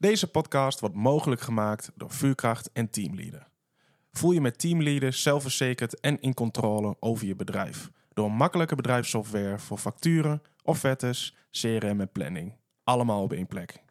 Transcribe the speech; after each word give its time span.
Deze 0.00 0.26
podcast 0.26 0.80
wordt 0.80 0.94
mogelijk 0.94 1.40
gemaakt 1.40 1.90
door 1.94 2.10
Vuurkracht 2.10 2.70
en 2.72 2.90
Teamleader. 2.90 3.48
Voel 4.12 4.32
je 4.32 4.40
met 4.40 4.58
Teamleader 4.58 5.12
zelfverzekerd 5.12 6.00
en 6.00 6.20
in 6.20 6.34
controle 6.34 6.96
over 7.00 7.26
je 7.26 7.36
bedrijf. 7.36 7.90
Door 8.12 8.32
makkelijke 8.32 8.74
bedrijfssoftware 8.74 9.58
voor 9.58 9.78
facturen, 9.78 10.42
offertes, 10.62 11.34
CRM 11.50 12.00
en 12.00 12.12
planning. 12.12 12.56
Allemaal 12.84 13.22
op 13.22 13.32
één 13.32 13.46
plek. 13.46 13.82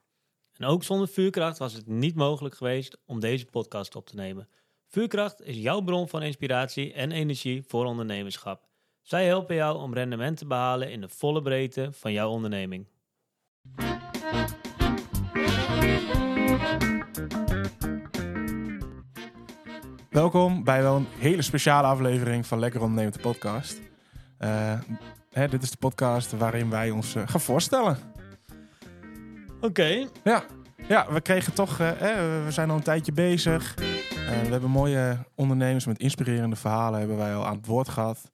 En 0.54 0.66
ook 0.66 0.84
zonder 0.84 1.08
vuurkracht 1.08 1.58
was 1.58 1.74
het 1.74 1.88
niet 1.88 2.16
mogelijk 2.16 2.56
geweest 2.56 2.98
om 3.06 3.20
deze 3.20 3.46
podcast 3.46 3.96
op 3.96 4.08
te 4.08 4.16
nemen. 4.16 4.48
Vuurkracht 4.88 5.42
is 5.42 5.58
jouw 5.58 5.82
bron 5.82 6.08
van 6.10 6.22
inspiratie 6.22 6.94
en 6.94 7.12
energie 7.12 7.64
voor 7.68 7.86
ondernemerschap. 7.86 8.68
Zij 9.02 9.26
helpen 9.26 9.56
jou 9.56 9.78
om 9.78 9.94
rendement 9.94 10.38
te 10.38 10.46
behalen 10.46 10.92
in 10.92 11.02
de 11.02 11.10
volle 11.10 11.42
breedte 11.42 11.90
van 11.92 12.12
jouw 12.12 12.30
onderneming. 12.30 12.88
Welkom 20.20 20.64
bij 20.64 20.82
wel 20.82 20.96
een 20.96 21.08
hele 21.18 21.42
speciale 21.42 21.88
aflevering 21.88 22.46
van 22.46 22.60
Lekker 22.60 22.82
Ondernemen 22.82 23.14
de 23.14 23.20
podcast. 23.20 23.80
Eh, 24.38 24.80
hè, 25.32 25.48
dit 25.48 25.64
is 25.64 25.72
de 25.72 25.78
podcast 25.78 26.32
waarin 26.32 26.70
wij 26.70 26.90
ons 26.90 27.16
eh, 27.16 27.28
gaan 27.28 27.42
voorstellen. 27.42 27.98
Oké, 29.62 30.08
Ja, 30.24 30.44
ja 30.88 31.12
we 31.12 31.22
kregen 31.22 31.54
toch, 31.54 31.80
eh, 31.80 31.98
we 32.46 32.48
zijn 32.50 32.70
al 32.70 32.76
een 32.76 32.84
tijdje 32.84 33.12
bezig. 33.12 33.76
We 33.76 34.50
hebben 34.50 34.70
mooie 34.70 35.18
ondernemers 35.36 35.86
met 35.86 36.00
inspirerende 36.00 36.56
verhalen 36.56 37.00
hebben 37.00 37.18
wij 37.18 37.36
al 37.36 37.46
aan 37.46 37.58
het 37.58 37.66
woord 37.66 37.90
gehad. 37.90 38.32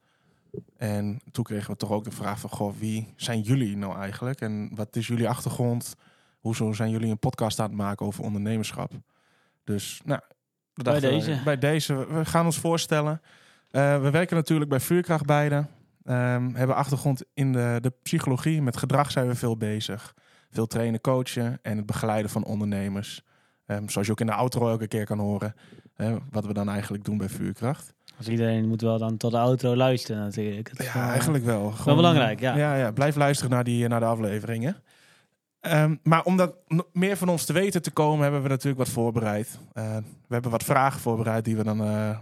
En 0.77 1.21
toen 1.31 1.43
kregen 1.43 1.71
we 1.71 1.77
toch 1.77 1.91
ook 1.91 2.03
de 2.03 2.11
vraag 2.11 2.39
van, 2.39 2.49
goh, 2.49 2.73
wie 2.77 3.13
zijn 3.15 3.41
jullie 3.41 3.77
nou 3.77 3.97
eigenlijk? 3.97 4.41
En 4.41 4.69
wat 4.73 4.95
is 4.95 5.07
jullie 5.07 5.29
achtergrond? 5.29 5.95
Hoezo 6.39 6.73
zijn 6.73 6.89
jullie 6.89 7.11
een 7.11 7.19
podcast 7.19 7.59
aan 7.59 7.67
het 7.67 7.77
maken 7.77 8.05
over 8.05 8.23
ondernemerschap? 8.23 8.91
Dus, 9.63 10.01
nou, 10.05 10.21
Bij 10.83 10.93
dachten, 10.93 11.09
deze. 11.09 11.37
Bij 11.43 11.57
deze, 11.57 11.95
we- 11.95 12.13
we 12.13 12.25
gaan 12.25 12.45
ons 12.45 12.59
voorstellen. 12.59 13.21
Eh, 13.71 14.01
we 14.01 14.09
werken 14.09 14.35
natuurlijk 14.35 14.69
bij 14.69 14.79
Vuurkracht 14.79 15.25
beide. 15.25 15.65
Ehm, 16.03 16.53
hebben 16.53 16.75
achtergrond 16.75 17.23
in 17.33 17.51
de, 17.53 17.77
de 17.81 17.91
psychologie. 18.03 18.61
Met 18.61 18.77
gedrag 18.77 19.11
zijn 19.11 19.27
we 19.27 19.35
veel 19.35 19.57
bezig. 19.57 20.13
Veel 20.51 20.67
trainen, 20.67 21.01
coachen 21.01 21.59
en 21.61 21.77
het 21.77 21.85
begeleiden 21.85 22.31
van 22.31 22.43
ondernemers. 22.45 23.21
Ehm, 23.65 23.87
zoals 23.87 24.07
je 24.07 24.13
ook 24.13 24.19
in 24.19 24.25
de 24.25 24.33
outro 24.33 24.69
elke 24.69 24.87
keer 24.87 25.05
kan 25.05 25.19
horen. 25.19 25.55
hè, 25.95 26.15
wat 26.31 26.45
we 26.45 26.53
dan 26.53 26.69
eigenlijk 26.69 27.03
doen 27.03 27.17
bij 27.17 27.29
Vuurkracht. 27.29 27.93
als 28.17 28.27
iedereen 28.27 28.67
moet 28.67 28.81
wel 28.81 28.97
dan 28.97 29.17
tot 29.17 29.31
de 29.31 29.37
outro 29.37 29.75
luisteren 29.75 30.21
natuurlijk. 30.21 30.69
Het 30.77 30.83
Ja, 30.93 31.09
eigenlijk 31.11 31.43
wel. 31.45 31.71
Gewoon, 31.71 31.95
belangrijk, 31.95 32.39
ja. 32.39 32.55
ja. 32.57 32.75
ja, 32.75 32.91
Blijf 32.91 33.15
luisteren 33.15 33.51
naar, 33.51 33.63
die, 33.63 33.87
naar 33.87 33.99
de 33.99 34.05
afleveringen. 34.05 34.75
Ehm, 35.65 35.95
maar 36.03 36.23
om 36.23 36.37
dat 36.37 36.55
meer 36.93 37.17
van 37.17 37.29
ons 37.29 37.45
te 37.45 37.53
weten 37.53 37.81
te 37.81 37.91
komen, 37.91 38.23
hebben 38.23 38.41
we 38.41 38.49
natuurlijk 38.49 38.77
wat 38.77 38.89
voorbereid. 38.89 39.59
Eh, 39.73 39.95
we 39.97 40.33
hebben 40.33 40.51
wat 40.51 40.63
vragen 40.63 40.99
voorbereid 40.99 41.45
die 41.45 41.55
we 41.55 41.63
dan 41.63 41.81
eh, 41.81 42.19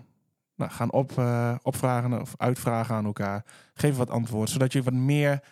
nou, 0.56 0.72
gaan 0.72 0.92
op, 0.92 1.18
eh, 1.18 1.56
opvragen 1.62 2.22
of 2.22 2.34
uitvragen 2.38 2.96
aan 2.96 3.06
elkaar. 3.06 3.44
Geven 3.74 3.98
wat 3.98 4.10
antwoord, 4.10 4.50
zodat 4.50 4.74
je 4.74 4.84
wat 4.84 4.94
meer 4.94 5.44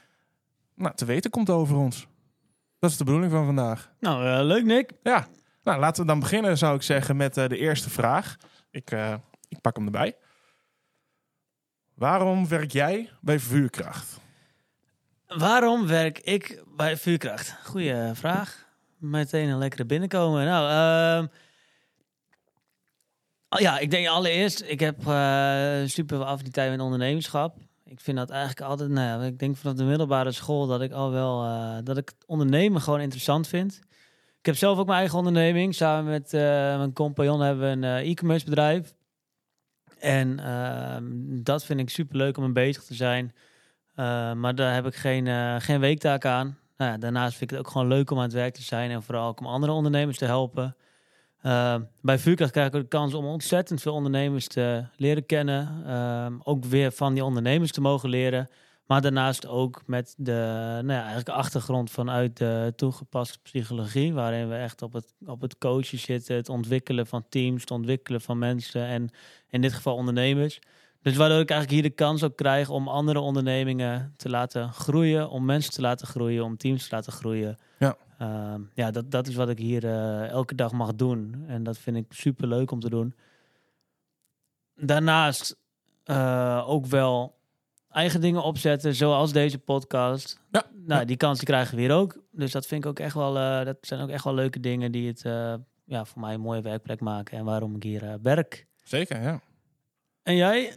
nou, 0.75 0.95
te 0.95 1.05
weten 1.05 1.31
komt 1.31 1.49
over 1.49 1.77
ons. 1.77 2.07
Dat 2.79 2.89
is 2.89 2.97
de 2.97 3.03
bedoeling 3.03 3.31
van 3.31 3.45
vandaag. 3.45 3.91
Nou, 3.99 4.43
leuk 4.43 4.63
Nick. 4.63 4.91
Ja, 5.03 5.27
nou 5.63 5.79
laten 5.79 6.01
we 6.01 6.07
dan 6.07 6.19
beginnen, 6.19 6.57
zou 6.57 6.75
ik 6.75 6.81
zeggen, 6.81 7.15
met 7.15 7.33
de 7.33 7.57
eerste 7.57 7.89
vraag. 7.89 8.37
Ik, 8.69 8.91
ik 9.47 9.61
pak 9.61 9.75
hem 9.75 9.85
erbij. 9.85 10.15
Waarom 11.93 12.47
werk 12.47 12.71
jij 12.71 13.09
bij 13.21 13.39
Vuurkracht? 13.39 14.19
Waarom 15.37 15.87
werk 15.87 16.19
ik 16.19 16.63
bij 16.75 16.97
vuurkracht? 16.97 17.55
Goeie 17.63 18.13
vraag. 18.13 18.65
Meteen 18.97 19.49
een 19.49 19.57
lekkere 19.57 19.85
binnenkomen. 19.85 20.45
Nou, 20.45 20.69
ehm, 20.69 21.27
oh 23.49 23.59
ja, 23.59 23.79
ik 23.79 23.91
denk 23.91 24.07
allereerst, 24.07 24.61
ik 24.61 24.79
heb 24.79 25.07
eh, 25.07 25.81
super 25.85 26.17
veel 26.17 26.25
affiniteit 26.25 26.71
met 26.71 26.79
ondernemerschap. 26.79 27.57
Ik 27.85 27.99
vind 27.99 28.17
dat 28.17 28.29
eigenlijk 28.29 28.61
altijd, 28.61 28.89
nou 28.89 29.25
ik 29.25 29.39
denk 29.39 29.57
vanaf 29.57 29.75
de 29.75 29.83
middelbare 29.83 30.31
school 30.31 30.67
dat 30.67 30.81
ik 30.81 30.91
al 30.91 31.11
wel, 31.11 31.43
eh, 31.43 31.77
dat 31.83 31.97
ik 31.97 32.11
ondernemen 32.25 32.81
gewoon 32.81 33.01
interessant 33.01 33.47
vind. 33.47 33.79
Ik 34.39 34.45
heb 34.45 34.55
zelf 34.55 34.77
ook 34.77 34.85
mijn 34.85 34.99
eigen 34.99 35.17
onderneming. 35.17 35.75
Samen 35.75 36.11
met 36.11 36.33
eh, 36.33 36.41
mijn 36.77 36.93
compagnon 36.93 37.41
hebben 37.41 37.81
we 37.81 37.87
een 37.87 38.05
e-commerce 38.05 38.45
bedrijf. 38.45 38.93
En 39.99 40.39
ehm, 40.39 41.03
dat 41.43 41.65
vind 41.65 41.79
ik 41.79 41.89
super 41.89 42.17
leuk 42.17 42.37
om 42.37 42.43
mee 42.43 42.51
bezig 42.51 42.83
te 42.83 42.93
zijn. 42.93 43.33
Uh, 43.95 44.33
maar 44.33 44.55
daar 44.55 44.73
heb 44.73 44.85
ik 44.85 44.95
geen, 44.95 45.25
uh, 45.25 45.55
geen 45.59 45.79
weektaak 45.79 46.25
aan. 46.25 46.57
Nou 46.77 46.91
ja, 46.91 46.97
daarnaast 46.97 47.37
vind 47.37 47.51
ik 47.51 47.57
het 47.57 47.65
ook 47.65 47.71
gewoon 47.71 47.87
leuk 47.87 48.11
om 48.11 48.17
aan 48.17 48.23
het 48.23 48.33
werk 48.33 48.53
te 48.53 48.61
zijn 48.61 48.91
en 48.91 49.03
vooral 49.03 49.27
ook 49.27 49.39
om 49.39 49.45
andere 49.45 49.71
ondernemers 49.71 50.17
te 50.17 50.25
helpen. 50.25 50.75
Uh, 51.43 51.75
bij 52.01 52.19
Vuurkracht 52.19 52.51
krijg 52.51 52.67
ik 52.67 52.73
de 52.73 52.87
kans 52.87 53.13
om 53.13 53.25
ontzettend 53.25 53.81
veel 53.81 53.93
ondernemers 53.93 54.47
te 54.47 54.85
leren 54.95 55.25
kennen. 55.25 55.83
Uh, 55.87 56.25
ook 56.43 56.65
weer 56.65 56.91
van 56.91 57.13
die 57.13 57.23
ondernemers 57.23 57.71
te 57.71 57.81
mogen 57.81 58.09
leren. 58.09 58.49
Maar 58.85 59.01
daarnaast 59.01 59.47
ook 59.47 59.81
met 59.85 60.13
de 60.17 60.31
nou 60.81 60.91
ja, 60.91 60.99
eigenlijk 60.99 61.29
achtergrond 61.29 61.91
vanuit 61.91 62.37
de 62.37 62.73
toegepaste 62.75 63.39
psychologie. 63.39 64.13
Waarin 64.13 64.49
we 64.49 64.55
echt 64.55 64.81
op 64.81 64.93
het, 64.93 65.13
op 65.25 65.41
het 65.41 65.57
coachen 65.57 65.99
zitten. 65.99 66.35
Het 66.35 66.49
ontwikkelen 66.49 67.07
van 67.07 67.25
teams, 67.29 67.61
het 67.61 67.71
ontwikkelen 67.71 68.21
van 68.21 68.37
mensen. 68.37 68.85
En 68.85 69.09
in 69.49 69.61
dit 69.61 69.73
geval 69.73 69.95
ondernemers. 69.95 70.59
Dus 71.01 71.15
waardoor 71.15 71.39
ik 71.39 71.49
eigenlijk 71.49 71.81
hier 71.81 71.89
de 71.89 71.95
kans 71.95 72.23
ook 72.23 72.35
krijg 72.35 72.69
om 72.69 72.87
andere 72.87 73.19
ondernemingen 73.19 74.13
te 74.17 74.29
laten 74.29 74.73
groeien, 74.73 75.29
om 75.29 75.45
mensen 75.45 75.73
te 75.73 75.81
laten 75.81 76.07
groeien, 76.07 76.43
om 76.43 76.57
teams 76.57 76.87
te 76.87 76.95
laten 76.95 77.11
groeien. 77.11 77.57
Ja, 77.79 77.97
uh, 78.21 78.53
ja 78.73 78.91
dat, 78.91 79.11
dat 79.11 79.27
is 79.27 79.35
wat 79.35 79.49
ik 79.49 79.57
hier 79.57 79.83
uh, 79.83 80.27
elke 80.27 80.55
dag 80.55 80.71
mag 80.71 80.95
doen. 80.95 81.43
En 81.47 81.63
dat 81.63 81.77
vind 81.77 81.97
ik 81.97 82.05
super 82.09 82.47
leuk 82.47 82.71
om 82.71 82.79
te 82.79 82.89
doen. 82.89 83.15
Daarnaast 84.75 85.57
uh, 86.05 86.63
ook 86.67 86.85
wel 86.85 87.35
eigen 87.89 88.21
dingen 88.21 88.43
opzetten, 88.43 88.95
zoals 88.95 89.31
deze 89.31 89.57
podcast. 89.57 90.39
Ja, 90.51 90.65
nou, 90.73 90.99
ja. 90.99 91.05
die 91.05 91.17
kans 91.17 91.37
die 91.37 91.47
krijgen 91.47 91.75
we 91.75 91.81
hier 91.81 91.93
ook. 91.93 92.21
Dus 92.31 92.51
dat 92.51 92.65
vind 92.65 92.83
ik 92.83 92.89
ook 92.89 92.99
echt 92.99 93.15
wel, 93.15 93.37
uh, 93.37 93.65
dat 93.65 93.77
zijn 93.81 94.01
ook 94.01 94.09
echt 94.09 94.23
wel 94.23 94.33
leuke 94.33 94.59
dingen 94.59 94.91
die 94.91 95.07
het 95.07 95.21
ja, 95.85 96.05
voor 96.05 96.21
mij 96.21 96.33
een 96.33 96.41
mooie 96.41 96.61
werkplek 96.61 96.99
maken 96.99 97.37
en 97.37 97.45
waarom 97.45 97.75
ik 97.75 97.83
hier 97.83 98.19
werk. 98.21 98.67
Zeker, 98.83 99.21
ja. 99.21 99.41
En 100.23 100.35
jij? 100.35 100.75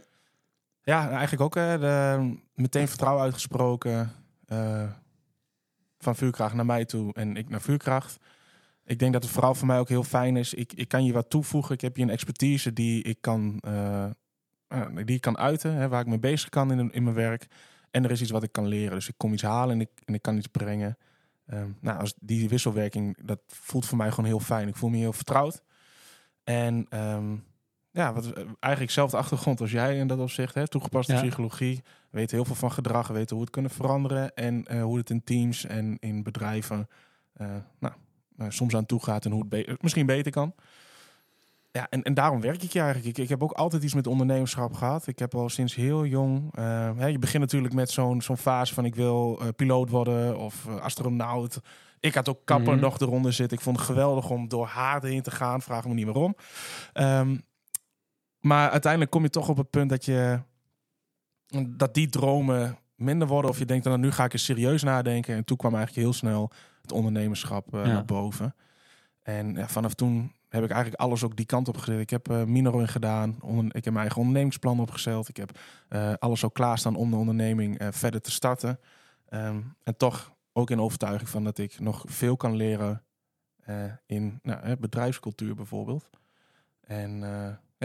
Ja, 0.85 1.09
eigenlijk 1.09 1.41
ook 1.41 1.53
de, 1.53 2.37
meteen 2.53 2.87
vertrouwen 2.87 3.23
uitgesproken 3.23 4.11
uh, 4.47 4.91
van 5.97 6.15
Vuurkracht 6.15 6.55
naar 6.55 6.65
mij 6.65 6.85
toe 6.85 7.13
en 7.13 7.35
ik 7.37 7.49
naar 7.49 7.61
Vuurkracht. 7.61 8.17
Ik 8.83 8.99
denk 8.99 9.13
dat 9.13 9.23
het 9.23 9.31
vooral 9.31 9.55
voor 9.55 9.67
mij 9.67 9.79
ook 9.79 9.89
heel 9.89 10.03
fijn 10.03 10.37
is. 10.37 10.53
Ik, 10.53 10.73
ik 10.73 10.87
kan 10.87 11.05
je 11.05 11.13
wat 11.13 11.29
toevoegen. 11.29 11.73
Ik 11.73 11.81
heb 11.81 11.95
hier 11.95 12.05
een 12.05 12.11
expertise 12.11 12.73
die 12.73 13.03
ik 13.03 13.17
kan, 13.21 13.61
uh, 13.67 14.05
die 14.93 15.15
ik 15.15 15.21
kan 15.21 15.37
uiten, 15.37 15.73
hè, 15.73 15.87
waar 15.89 16.01
ik 16.01 16.07
mee 16.07 16.19
bezig 16.19 16.49
kan 16.49 16.71
in, 16.71 16.91
in 16.91 17.03
mijn 17.03 17.15
werk. 17.15 17.47
En 17.91 18.03
er 18.03 18.11
is 18.11 18.21
iets 18.21 18.31
wat 18.31 18.43
ik 18.43 18.51
kan 18.51 18.67
leren. 18.67 18.95
Dus 18.95 19.07
ik 19.07 19.17
kom 19.17 19.33
iets 19.33 19.41
halen 19.41 19.75
en 19.75 19.81
ik, 19.81 19.89
en 20.05 20.13
ik 20.13 20.21
kan 20.21 20.37
iets 20.37 20.47
brengen. 20.47 20.97
Um, 21.53 21.77
nou, 21.81 21.99
als 21.99 22.13
die 22.19 22.49
wisselwerking, 22.49 23.17
dat 23.25 23.39
voelt 23.47 23.85
voor 23.85 23.97
mij 23.97 24.09
gewoon 24.09 24.25
heel 24.25 24.39
fijn. 24.39 24.67
Ik 24.67 24.75
voel 24.75 24.89
me 24.89 24.97
heel 24.97 25.13
vertrouwd. 25.13 25.63
En 26.43 26.87
um, 26.99 27.43
ja, 27.95 28.13
wat, 28.13 28.33
eigenlijk 28.59 28.93
zelfde 28.93 29.17
achtergrond 29.17 29.61
als 29.61 29.71
jij 29.71 29.97
in 29.97 30.07
dat 30.07 30.19
opzicht. 30.19 30.55
Hè? 30.55 30.67
Toegepaste 30.67 31.13
ja. 31.13 31.21
psychologie. 31.21 31.83
We 32.09 32.17
weten 32.17 32.35
heel 32.35 32.45
veel 32.45 32.55
van 32.55 32.71
gedrag. 32.71 33.07
We 33.07 33.13
weten 33.13 33.35
hoe 33.35 33.45
het 33.45 33.53
kunnen 33.53 33.71
veranderen. 33.71 34.33
En 34.33 34.65
uh, 34.71 34.83
hoe 34.83 34.97
het 34.97 35.09
in 35.09 35.23
teams 35.23 35.65
en 35.65 35.97
in 35.99 36.23
bedrijven 36.23 36.87
uh, 37.41 37.47
nou, 37.79 37.93
uh, 38.37 38.45
soms 38.49 38.75
aan 38.75 38.85
toe 38.85 39.03
gaat. 39.03 39.25
En 39.25 39.31
hoe 39.31 39.39
het 39.39 39.49
be 39.49 39.77
misschien 39.81 40.05
beter 40.05 40.31
kan. 40.31 40.53
Ja, 41.71 41.87
en, 41.89 42.03
en 42.03 42.13
daarom 42.13 42.41
werk 42.41 42.63
ik 42.63 42.71
hier 42.71 42.83
eigenlijk. 42.83 43.17
Ik, 43.17 43.23
ik 43.23 43.29
heb 43.29 43.43
ook 43.43 43.51
altijd 43.51 43.83
iets 43.83 43.93
met 43.93 44.07
ondernemerschap 44.07 44.73
gehad. 44.73 45.07
Ik 45.07 45.19
heb 45.19 45.35
al 45.35 45.49
sinds 45.49 45.75
heel 45.75 46.05
jong... 46.05 46.55
Hè, 46.97 47.05
je 47.05 47.19
begint 47.19 47.43
natuurlijk 47.43 47.73
met 47.73 47.89
zo'n 47.89 48.21
zo'n 48.21 48.37
fase 48.37 48.73
van... 48.73 48.85
ik 48.85 48.95
wil 48.95 49.39
piloot 49.55 49.89
worden 49.89 50.37
of 50.37 50.67
astronaut. 50.67 51.59
Ik 51.99 52.13
had 52.13 52.29
ook 52.29 52.39
kapper 52.45 52.67
mm 52.67 52.73
-hmm. 52.73 52.81
nog 52.81 52.99
eronder 52.99 53.33
zitten. 53.33 53.57
Ik 53.57 53.63
vond 53.63 53.77
het 53.77 53.85
geweldig 53.85 54.29
om 54.29 54.47
door 54.47 54.65
haar 54.65 55.03
heen 55.03 55.21
te 55.21 55.31
gaan. 55.31 55.61
Vraag 55.61 55.87
me 55.87 55.93
niet 55.93 56.05
waarom. 56.05 56.35
Um, 56.93 57.43
maar 58.45 58.69
uiteindelijk 58.69 59.11
kom 59.11 59.23
je 59.23 59.29
toch 59.29 59.49
op 59.49 59.57
het 59.57 59.69
punt 59.69 59.89
dat 59.89 60.05
je 60.05 60.39
dat 61.67 61.93
die 61.93 62.09
dromen 62.09 62.77
minder 62.95 63.27
worden. 63.27 63.51
Of 63.51 63.59
je 63.59 63.65
denkt, 63.65 63.83
dan 63.83 63.99
nu 63.99 64.11
ga 64.11 64.23
ik 64.23 64.33
eens 64.33 64.43
serieus 64.43 64.83
nadenken. 64.83 65.35
En 65.35 65.43
toen 65.43 65.57
kwam 65.57 65.75
eigenlijk 65.75 66.05
heel 66.05 66.13
snel 66.13 66.51
het 66.81 66.91
ondernemerschap 66.91 67.75
uh, 67.75 67.85
ja. 67.85 67.91
naar 67.91 68.05
boven. 68.05 68.55
En 69.21 69.55
ja, 69.55 69.67
vanaf 69.67 69.93
toen 69.93 70.33
heb 70.49 70.63
ik 70.63 70.69
eigenlijk 70.69 71.01
alles 71.01 71.23
ook 71.23 71.35
die 71.35 71.45
kant 71.45 71.67
op 71.67 71.77
gezet. 71.77 71.99
Ik 71.99 72.09
heb 72.09 72.29
uh, 72.29 72.43
Minero 72.43 72.85
gedaan. 72.85 73.37
Onder, 73.41 73.65
ik 73.65 73.83
heb 73.83 73.93
mijn 73.93 74.05
eigen 74.05 74.19
ondernemingsplan 74.19 74.79
opgesteld. 74.79 75.29
Ik 75.29 75.37
heb 75.37 75.59
uh, 75.89 76.13
alles 76.19 76.43
ook 76.43 76.53
klaarstaan 76.53 76.95
om 76.95 77.09
de 77.09 77.15
onderneming 77.15 77.81
verder 77.89 78.21
te 78.21 78.31
starten. 78.31 78.79
Um, 79.29 79.75
en 79.83 79.97
toch 79.97 80.33
ook 80.53 80.69
in 80.69 80.79
overtuiging 80.81 81.29
van 81.29 81.43
dat 81.43 81.57
ik 81.57 81.79
nog 81.79 82.03
veel 82.07 82.37
kan 82.37 82.55
leren 82.55 83.03
in 84.05 84.39
nou, 84.43 84.75
bedrijfscultuur 84.75 85.55
bijvoorbeeld. 85.55 86.09
En 86.81 87.23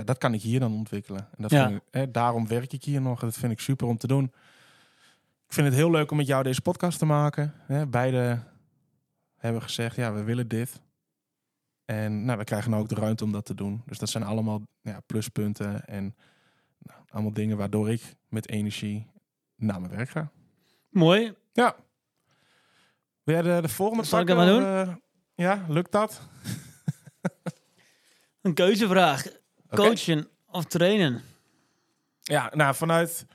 ja, 0.00 0.06
dat 0.06 0.18
kan 0.18 0.34
ik 0.34 0.42
hier 0.42 0.60
dan 0.60 0.72
ontwikkelen. 0.72 1.20
En 1.20 1.42
dat 1.42 1.50
Ja. 1.50 1.66
vind 1.66 1.76
ik, 1.80 1.86
hè, 1.90 2.10
daarom 2.10 2.46
werk 2.48 2.72
ik 2.72 2.84
hier 2.84 3.00
nog. 3.00 3.20
Dat 3.20 3.36
vind 3.36 3.52
ik 3.52 3.60
super 3.60 3.86
om 3.86 3.96
te 3.98 4.06
doen. 4.06 4.24
Ik 5.46 5.52
vind 5.56 5.66
het 5.66 5.76
heel 5.76 5.90
leuk 5.90 6.10
om 6.10 6.16
met 6.16 6.26
jou 6.26 6.42
deze 6.42 6.60
podcast 6.62 6.98
te 6.98 7.04
maken. 7.06 7.54
Hè, 7.66 7.86
beide 7.86 8.42
hebben 9.36 9.62
gezegd, 9.62 9.96
ja, 9.96 10.12
we 10.12 10.22
willen 10.22 10.48
dit. 10.48 10.80
En 11.84 12.24
nou, 12.24 12.38
we 12.38 12.44
krijgen 12.44 12.70
nou 12.70 12.82
ook 12.82 12.88
de 12.88 12.94
ruimte 12.94 13.24
om 13.24 13.32
dat 13.32 13.44
te 13.44 13.54
doen. 13.54 13.82
Dus 13.86 13.98
dat 13.98 14.08
zijn 14.08 14.24
allemaal 14.24 14.60
ja, 14.82 15.00
pluspunten 15.06 15.84
en 15.86 16.14
nou, 16.78 17.00
allemaal 17.08 17.32
dingen 17.32 17.56
waardoor 17.56 17.90
ik 17.90 18.14
met 18.28 18.48
energie 18.48 19.06
naar 19.56 19.80
mijn 19.80 19.92
werk 19.96 20.08
ga. 20.10 20.30
Mooi. 20.90 21.34
Ja. 21.52 21.76
Wil 23.22 23.34
jij 23.34 23.42
de, 23.54 23.62
de 23.62 23.68
volgende 23.68 24.04
Zal 24.04 24.20
ik 24.20 24.26
pakken? 24.26 24.46
dat 24.46 24.60
maar 24.62 24.82
Of, 24.82 24.88
eh, 24.88 24.94
ja, 25.34 25.64
lukt 25.68 25.92
dat? 25.92 26.20
Een 28.42 28.54
keuzevraag. 28.54 29.26
Coachen 29.70 30.28
of 30.50 30.64
trainen? 30.64 31.22
Ja, 32.22 32.50
nou, 32.54 32.74
vanuit, 32.74 33.26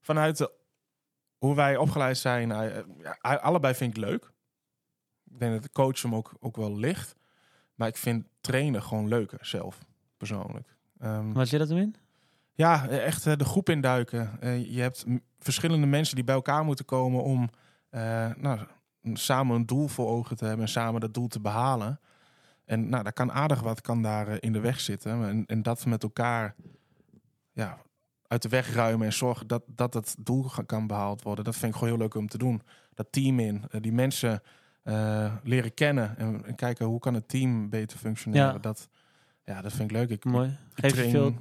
vanuit 0.00 0.36
de, 0.38 0.50
hoe 1.38 1.54
wij 1.54 1.76
opgeleid 1.76 2.18
zijn, 2.18 2.52
eh, 2.52 2.82
ja, 2.98 3.34
allebei 3.34 3.74
vind 3.74 3.96
ik 3.96 4.02
leuk. 4.04 4.32
Ik 5.30 5.38
denk 5.38 5.52
dat 5.52 5.62
de 5.62 5.70
coach 5.72 6.02
hem 6.02 6.14
ook, 6.14 6.32
ook 6.40 6.56
wel 6.56 6.76
ligt. 6.76 7.14
Maar 7.74 7.88
ik 7.88 7.96
vind 7.96 8.26
trainen 8.40 8.82
gewoon 8.82 9.08
leuker 9.08 9.38
zelf, 9.46 9.78
persoonlijk. 10.16 10.76
Ehm, 10.98 11.32
Wat 11.32 11.48
zit 11.48 11.58
dat 11.58 11.68
hem 11.68 11.78
in? 11.78 11.96
ja, 12.54 12.88
echt 12.88 13.26
eh, 13.26 13.36
de 13.36 13.44
groep 13.44 13.68
induiken. 13.68 14.40
Eh, 14.40 14.74
je 14.74 14.80
hebt 14.80 15.04
verschillende 15.38 15.86
mensen 15.86 16.14
die 16.14 16.24
bij 16.24 16.34
elkaar 16.34 16.64
moeten 16.64 16.84
komen 16.84 17.22
om 17.22 17.50
nou, 18.36 18.58
samen 19.12 19.56
een 19.56 19.66
doel 19.66 19.88
voor 19.88 20.08
ogen 20.08 20.36
te 20.36 20.44
hebben 20.44 20.66
en 20.66 20.72
samen 20.72 21.00
dat 21.00 21.14
doel 21.14 21.28
te 21.28 21.40
behalen. 21.40 22.00
En 22.66 22.88
nou, 22.88 23.02
daar 23.02 23.12
kan 23.12 23.32
aardig 23.32 23.60
wat 23.60 23.80
kan 23.80 24.02
daar 24.02 24.28
eh, 24.28 24.36
in 24.40 24.52
de 24.52 24.60
weg 24.60 24.80
zitten. 24.80 25.24
En, 25.24 25.46
en 25.46 25.62
dat 25.62 25.86
met 25.86 26.02
elkaar 26.02 26.54
ja, 27.52 27.78
uit 28.26 28.42
de 28.42 28.48
weg 28.48 28.74
ruimen 28.74 29.06
en 29.06 29.12
zorgen 29.12 29.46
dat, 29.46 29.62
dat 29.66 29.94
het 29.94 30.16
doel 30.18 30.50
kan 30.66 30.86
behaald 30.86 31.22
worden. 31.22 31.44
Dat 31.44 31.56
vind 31.56 31.72
ik 31.72 31.78
gewoon 31.78 31.94
heel 31.94 32.02
leuk 32.02 32.14
om 32.14 32.28
te 32.28 32.38
doen. 32.38 32.62
Dat 32.94 33.06
team 33.10 33.38
in, 33.38 33.64
eh, 33.70 33.80
die 33.80 33.92
mensen 33.92 34.42
eh, 34.82 35.34
leren 35.42 35.74
kennen 35.74 36.16
en, 36.16 36.46
en 36.46 36.54
kijken 36.54 36.86
hoe 36.86 36.98
kan 36.98 37.14
het 37.14 37.28
team 37.28 37.70
beter 37.70 37.98
functioneren. 37.98 38.52
Ja. 38.52 38.58
Dat, 38.58 38.88
ja, 39.44 39.62
dat 39.62 39.72
vind 39.72 39.90
ik 39.90 39.96
leuk. 39.96 40.10
Ik, 40.10 40.24
Mooi. 40.24 40.56
Geef 40.74 40.90
je 40.90 40.96
train- 40.96 41.10
veel 41.10 41.34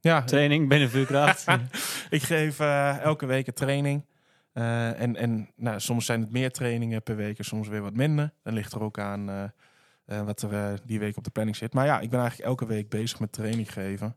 ja, 0.00 0.22
training 0.24 0.68
binnen 0.68 0.90
vuurkracht? 0.90 1.44
ik 2.10 2.22
geef 2.22 2.60
elke 3.00 3.26
week 3.26 3.46
een 3.46 3.54
training. 3.54 4.04
En 4.52 5.16
en 5.16 5.50
nou, 5.56 5.80
soms 5.80 6.06
zijn 6.06 6.20
het 6.20 6.32
meer 6.32 6.50
trainingen 6.50 7.02
per 7.02 7.16
week 7.16 7.38
en 7.38 7.44
soms 7.44 7.68
weer 7.68 7.82
wat 7.82 7.94
minder. 7.94 8.32
Dan 8.42 8.54
ligt 8.54 8.72
er 8.72 8.82
ook 8.82 8.98
aan 8.98 9.52
eh, 10.08 10.22
wat 10.22 10.42
er 10.42 10.52
eh, 10.52 10.78
die 10.84 10.98
week 10.98 11.16
op 11.16 11.24
de 11.24 11.30
planning 11.30 11.56
zit. 11.56 11.74
Maar 11.74 11.86
ja, 11.86 12.00
ik 12.00 12.10
ben 12.10 12.20
eigenlijk 12.20 12.48
elke 12.48 12.66
week 12.66 12.88
bezig 12.88 13.20
met 13.20 13.32
training 13.32 13.72
geven. 13.72 14.16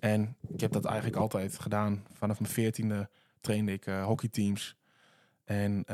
En 0.00 0.36
ik 0.48 0.60
heb 0.60 0.72
dat 0.72 0.84
eigenlijk 0.84 1.16
altijd 1.16 1.58
gedaan. 1.58 2.04
Vanaf 2.12 2.40
mijn 2.40 2.52
veertiende 2.52 3.08
trainde 3.40 3.72
ik 3.72 3.86
eh, 3.86 4.04
hockeyteams. 4.04 4.76
En 5.44 5.84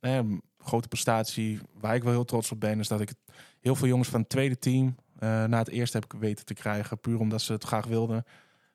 een 0.00 0.42
grote 0.58 0.88
prestatie 0.88 1.60
waar 1.80 1.94
ik 1.94 2.02
wel 2.02 2.12
heel 2.12 2.24
trots 2.24 2.50
op 2.50 2.60
ben... 2.60 2.78
is 2.78 2.88
dat 2.88 3.00
ik 3.00 3.12
heel 3.60 3.74
veel 3.74 3.88
jongens 3.88 4.08
van 4.08 4.20
het 4.20 4.28
tweede 4.28 4.58
team... 4.58 4.96
na 5.18 5.58
het 5.58 5.68
eerste 5.68 5.98
heb 5.98 6.12
weten 6.20 6.44
te 6.44 6.54
krijgen. 6.54 7.00
Puur 7.00 7.18
omdat 7.18 7.42
ze 7.42 7.52
het 7.52 7.64
graag 7.64 7.86
wilden. 7.86 8.24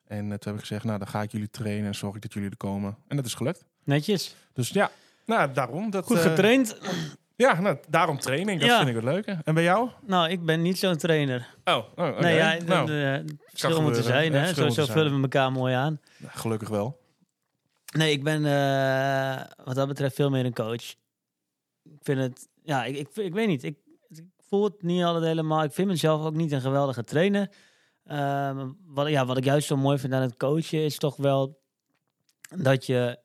En 0.06 0.28
toen 0.28 0.38
heb 0.38 0.54
ik 0.54 0.60
gezegd, 0.60 0.84
nou 0.84 0.98
dan 0.98 1.08
ga 1.08 1.22
ik 1.22 1.32
jullie 1.32 1.50
trainen 1.50 1.86
en 1.86 1.94
zorg 1.94 2.16
ik 2.16 2.22
dat 2.22 2.32
jullie 2.32 2.50
er 2.50 2.56
komen. 2.56 2.96
En 3.06 3.16
dat 3.16 3.24
is 3.24 3.34
gelukt. 3.34 3.64
Netjes. 3.84 4.36
Dus 4.52 4.68
ja, 4.68 4.90
nou 5.26 5.52
daarom. 5.52 5.90
Dat, 5.90 6.04
Goed 6.04 6.18
getraind. 6.18 6.78
Ja, 7.40 7.60
nou, 7.60 7.76
daarom 7.88 8.18
training. 8.18 8.60
Dat 8.60 8.68
Ja. 8.68 8.76
vind 8.76 8.88
ik 8.88 8.94
het 8.94 9.04
leuke. 9.04 9.38
En 9.44 9.54
bij 9.54 9.62
jou? 9.62 9.90
Nou, 10.06 10.30
ik 10.30 10.44
ben 10.44 10.62
niet 10.62 10.78
zo'n 10.78 10.96
trainer. 10.96 11.54
Oh, 11.64 11.76
oh 11.76 11.82
oké. 12.08 12.20
Nee, 12.20 12.36
ja, 12.36 12.56
nou, 12.66 12.86
de, 12.86 12.92
de, 12.92 12.98
het 12.98 13.32
verschil 13.46 13.70
gebeuren. 13.70 13.82
moet 13.82 13.96
er 13.96 14.02
zijn. 14.02 14.32
Hè? 14.32 14.70
Zo, 14.70 14.84
vullen 14.86 15.16
we 15.16 15.22
elkaar 15.22 15.52
mooi 15.52 15.74
aan. 15.74 16.00
nou, 16.18 16.32
gelukkig 16.36 16.68
wel. 16.68 16.98
Nee, 17.96 18.12
ik 18.12 18.22
ben 18.24 18.44
eh, 18.46 19.44
wat 19.64 19.74
dat 19.74 19.88
betreft 19.88 20.14
veel 20.14 20.30
meer 20.30 20.44
een 20.44 20.54
coach. 20.54 20.94
Ik 21.82 21.98
vind 22.02 22.18
het, 22.20 22.48
ja, 22.62 22.84
ik, 22.84 22.96
ik, 22.96 23.08
ik 23.16 23.32
weet 23.32 23.46
niet. 23.48 23.62
Ik, 23.64 23.76
ik 24.08 24.24
voel 24.48 24.64
het 24.64 24.82
niet 24.82 25.02
altijd 25.02 25.24
helemaal. 25.24 25.62
Ik 25.62 25.72
vind 25.72 25.88
mezelf 25.88 26.24
ook 26.24 26.34
niet 26.34 26.52
een 26.52 26.60
geweldige 26.60 27.04
trainer. 27.04 27.50
Ehm, 28.04 28.68
wat, 28.86 29.08
ja, 29.08 29.26
wat 29.26 29.36
ik 29.36 29.44
juist 29.44 29.66
zo 29.66 29.76
mooi 29.76 29.98
vind 29.98 30.12
aan 30.12 30.22
het 30.22 30.36
coachen 30.36 30.84
is 30.84 30.96
toch 30.98 31.16
wel 31.16 31.60
dat 32.56 32.86
je 32.86 33.18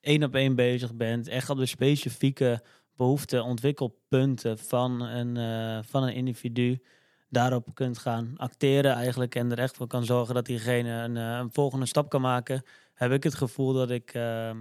één 0.00 0.22
op 0.22 0.34
één 0.34 0.54
bezig 0.54 0.94
bent. 0.94 1.28
Echt 1.28 1.50
op 1.50 1.58
de 1.58 1.66
specifieke 1.66 2.62
behoeften, 2.98 3.44
ontwikkelpunten 3.44 4.58
van 4.58 5.00
een, 5.00 5.36
eh, 5.36 5.78
van 5.82 6.02
een 6.02 6.14
individu. 6.14 6.82
Daarop 7.28 7.74
kunt 7.74 7.98
gaan 7.98 8.34
acteren 8.36 8.92
eigenlijk. 8.92 9.34
En 9.34 9.50
er 9.50 9.58
echt 9.58 9.76
voor 9.76 9.86
kan 9.86 10.04
zorgen 10.04 10.34
dat 10.34 10.46
diegene 10.46 10.90
een, 10.90 11.16
eh, 11.16 11.38
een 11.38 11.52
volgende 11.52 11.86
stap 11.86 12.08
kan 12.08 12.20
maken 12.20 12.62
heb 12.94 13.12
ik 13.12 13.22
het 13.22 13.34
gevoel 13.34 13.72
dat 13.72 13.90
ik 13.90 14.14
ehm, 14.14 14.58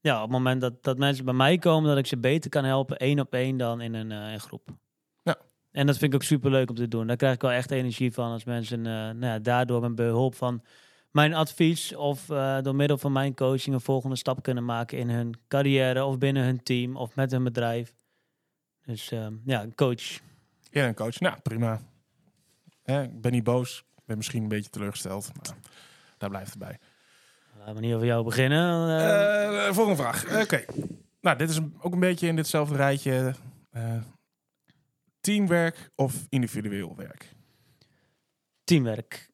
ja, 0.00 0.16
op 0.16 0.22
het 0.22 0.30
moment 0.30 0.60
dat, 0.60 0.82
dat 0.82 0.98
mensen 0.98 1.24
bij 1.24 1.34
mij 1.34 1.58
komen, 1.58 1.88
dat 1.88 1.98
ik 1.98 2.06
ze 2.06 2.18
beter 2.18 2.50
kan 2.50 2.64
helpen, 2.64 2.96
één 2.96 3.20
op 3.20 3.32
één 3.32 3.56
dan 3.56 3.80
in 3.80 3.94
een, 3.94 4.12
eh, 4.12 4.32
een 4.32 4.40
groep. 4.40 4.68
Ja. 5.22 5.36
En 5.72 5.86
dat 5.86 5.98
vind 5.98 6.12
ik 6.12 6.20
ook 6.20 6.26
super 6.26 6.50
leuk 6.50 6.68
om 6.68 6.76
te 6.76 6.88
doen. 6.88 7.06
Daar 7.06 7.16
krijg 7.16 7.34
ik 7.34 7.40
wel 7.40 7.50
echt 7.50 7.70
energie 7.70 8.12
van 8.12 8.30
als 8.30 8.44
mensen 8.44 8.82
nou 8.82 9.26
ja, 9.26 9.38
daardoor 9.38 9.80
met 9.80 9.94
behulp 9.94 10.34
van 10.34 10.62
mijn 11.14 11.34
advies 11.34 11.94
of 11.94 12.30
eh, 12.30 12.60
door 12.62 12.74
middel 12.74 12.98
van 12.98 13.12
mijn 13.12 13.34
coaching 13.34 13.74
een 13.74 13.80
volgende 13.80 14.16
stap 14.16 14.42
kunnen 14.42 14.64
maken 14.64 14.98
in 14.98 15.10
hun 15.10 15.34
carrière 15.48 16.04
of 16.04 16.18
binnen 16.18 16.44
hun 16.44 16.62
team 16.62 16.96
of 16.96 17.14
met 17.14 17.30
hun 17.30 17.44
bedrijf. 17.44 17.94
Dus 18.84 19.10
ehm, 19.10 19.34
ja, 19.44 19.62
een 19.62 19.74
coach. 19.74 20.20
Ja, 20.70 20.86
een 20.86 20.94
coach. 20.94 21.20
Nou, 21.20 21.40
prima. 21.40 21.80
Ik 22.84 23.20
ben 23.20 23.32
niet 23.32 23.44
boos. 23.44 23.84
Ik 23.96 24.02
ben 24.04 24.16
misschien 24.16 24.42
een 24.42 24.48
beetje 24.48 24.70
teleurgesteld. 24.70 25.30
Maar 25.34 25.56
daar 26.18 26.30
blijft 26.30 26.50
het 26.50 26.58
bij. 26.58 26.78
Laten 27.58 27.74
we 27.74 27.80
niet 27.80 27.94
over 27.94 28.06
jou 28.06 28.24
beginnen. 28.24 28.98
Eh, 28.98 29.72
volgende 29.72 30.02
vraag. 30.02 30.42
Oké. 30.42 30.64
Nou, 31.20 31.38
dit 31.38 31.50
is 31.50 31.60
ook 31.78 31.92
een 31.92 32.00
beetje 32.00 32.26
in 32.26 32.36
ditzelfde 32.36 32.76
rijtje. 32.76 33.34
teamwerk 35.20 35.90
of 35.94 36.26
individueel 36.28 36.96
werk? 36.96 37.32
teamwerk. 38.64 39.32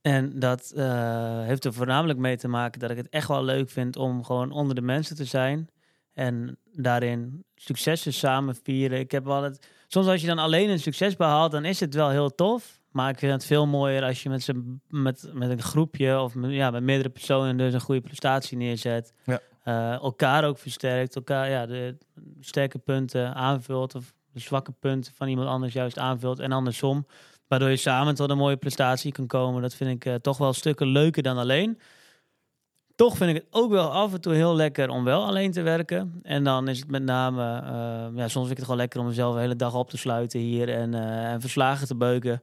En 0.00 0.38
dat 0.38 0.72
eh, 0.76 1.40
heeft 1.42 1.64
er 1.64 1.72
voornamelijk 1.72 2.18
mee 2.18 2.36
te 2.36 2.48
maken 2.48 2.80
dat 2.80 2.90
ik 2.90 2.96
het 2.96 3.08
echt 3.08 3.28
wel 3.28 3.44
leuk 3.44 3.70
vind 3.70 3.96
om 3.96 4.24
gewoon 4.24 4.50
onder 4.50 4.74
de 4.74 4.82
mensen 4.82 5.16
te 5.16 5.24
zijn. 5.24 5.68
En 6.14 6.58
daarin 6.72 7.44
successen 7.54 8.12
samen 8.12 8.56
vieren. 8.62 8.98
Ik 8.98 9.10
heb 9.10 9.24
wel 9.24 9.42
het. 9.42 9.66
Soms 9.86 10.06
als 10.06 10.20
je 10.20 10.26
dan 10.26 10.38
alleen 10.38 10.68
een 10.68 10.80
succes 10.80 11.16
behaalt, 11.16 11.52
dan 11.52 11.64
is 11.64 11.80
het 11.80 11.94
wel 11.94 12.10
heel 12.10 12.34
tof. 12.34 12.80
Maar 12.90 13.10
ik 13.10 13.18
vind 13.18 13.32
het 13.32 13.44
veel 13.44 13.66
mooier 13.66 14.02
als 14.02 14.22
je 14.22 14.28
met, 14.28 14.48
met, 14.88 15.30
met 15.32 15.50
een 15.50 15.62
groepje 15.62 16.20
of 16.20 16.34
met, 16.34 16.50
ja, 16.50 16.70
met 16.70 16.82
meerdere 16.82 17.08
personen 17.08 17.56
dus 17.56 17.74
een 17.74 17.80
goede 17.80 18.00
prestatie 18.00 18.56
neerzet. 18.56 19.12
Ja. 19.24 19.40
Eh, 19.62 19.92
elkaar 19.92 20.44
ook 20.44 20.58
versterkt. 20.58 21.16
Elkaar 21.16 21.50
ja, 21.50 21.66
de 21.66 21.96
sterke 22.40 22.78
punten 22.78 23.34
aanvult. 23.34 23.94
Of 23.94 24.14
de 24.32 24.40
zwakke 24.40 24.72
punten 24.72 25.14
van 25.14 25.28
iemand 25.28 25.48
anders 25.48 25.72
juist 25.72 25.98
aanvult. 25.98 26.38
En 26.38 26.52
andersom. 26.52 27.06
Waardoor 27.48 27.68
je 27.68 27.76
samen 27.76 28.14
tot 28.14 28.30
een 28.30 28.36
mooie 28.36 28.56
prestatie 28.56 29.12
kan 29.12 29.26
komen. 29.26 29.62
Dat 29.62 29.74
vind 29.74 29.90
ik 29.90 30.04
eh, 30.04 30.14
toch 30.14 30.38
wel 30.38 30.52
stukken 30.52 30.86
leuker 30.86 31.22
dan 31.22 31.38
alleen. 31.38 31.78
Toch 32.94 33.16
vind 33.16 33.30
ik 33.30 33.36
het 33.36 33.46
ook 33.50 33.70
wel 33.70 33.92
af 33.92 34.12
en 34.12 34.20
toe 34.20 34.34
heel 34.34 34.54
lekker 34.54 34.88
om 34.88 35.04
wel 35.04 35.24
alleen 35.24 35.52
te 35.52 35.62
werken. 35.62 36.20
En 36.22 36.44
dan 36.44 36.68
is 36.68 36.78
het 36.78 36.90
met 36.90 37.02
name, 37.02 37.42
eh, 37.42 38.16
ja, 38.16 38.28
soms 38.28 38.32
vind 38.32 38.50
ik 38.50 38.56
het 38.56 38.64
gewoon 38.64 38.76
lekker 38.76 39.00
om 39.00 39.06
mezelf 39.06 39.34
de 39.34 39.40
hele 39.40 39.56
dag 39.56 39.74
op 39.74 39.90
te 39.90 39.96
sluiten 39.96 40.40
hier 40.40 40.68
en, 40.68 40.94
eh, 40.94 41.32
en 41.32 41.40
verslagen 41.40 41.86
te 41.86 41.96
beuken. 41.96 42.42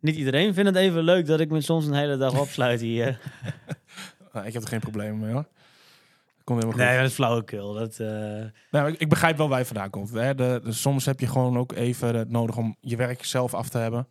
Niet 0.00 0.16
iedereen 0.16 0.54
vindt 0.54 0.68
het 0.70 0.78
even 0.78 1.02
leuk 1.02 1.26
dat 1.26 1.40
ik 1.40 1.50
me 1.50 1.60
soms 1.60 1.86
een 1.86 1.94
hele 1.94 2.16
dag 2.16 2.40
opsluit 2.40 2.80
hier. 2.80 3.18
Nou, 4.32 4.46
ik 4.46 4.52
heb 4.52 4.62
er 4.62 4.68
geen 4.68 4.80
probleem 4.80 5.18
mee 5.18 5.32
hoor. 5.32 5.46
Komt 6.44 6.62
helemaal 6.62 6.78
goed. 6.80 6.88
nee, 6.90 7.00
dat 7.00 7.08
is 7.08 7.14
flauwekul. 7.14 7.72
Dat, 7.72 7.98
eh, 8.00 8.44
Nou, 8.70 8.88
ik, 8.92 9.00
ik 9.00 9.08
begrijp 9.08 9.36
wel 9.36 9.48
waar 9.48 9.58
je 9.58 9.64
vandaan 9.64 9.90
komt. 9.90 10.10
Hè. 10.10 10.34
De, 10.34 10.60
de- 10.64 10.72
soms 10.72 11.04
heb 11.04 11.20
je 11.20 11.26
gewoon 11.26 11.58
ook 11.58 11.72
even 11.72 12.14
het 12.16 12.30
nodig 12.30 12.56
om 12.56 12.76
je 12.80 12.96
werk 12.96 13.24
zelf 13.24 13.54
af 13.54 13.68
te 13.68 13.78
hebben. 13.78 14.08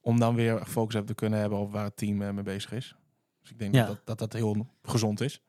Om 0.00 0.18
dan 0.20 0.34
weer 0.34 0.64
focus 0.66 0.94
op 0.94 1.06
te 1.06 1.14
kunnen 1.14 1.38
hebben 1.38 1.58
op 1.58 1.72
waar 1.72 1.84
het 1.84 1.96
team 1.96 2.22
eh, 2.22 2.30
mee 2.30 2.44
bezig 2.44 2.72
is. 2.72 2.94
Dus 3.40 3.50
ik 3.50 3.58
denk 3.58 3.74
Ja. 3.74 3.86
dat, 3.86 4.00
dat 4.04 4.18
dat 4.18 4.32
heel 4.32 4.66
gezond 4.82 5.20
is. 5.20 5.40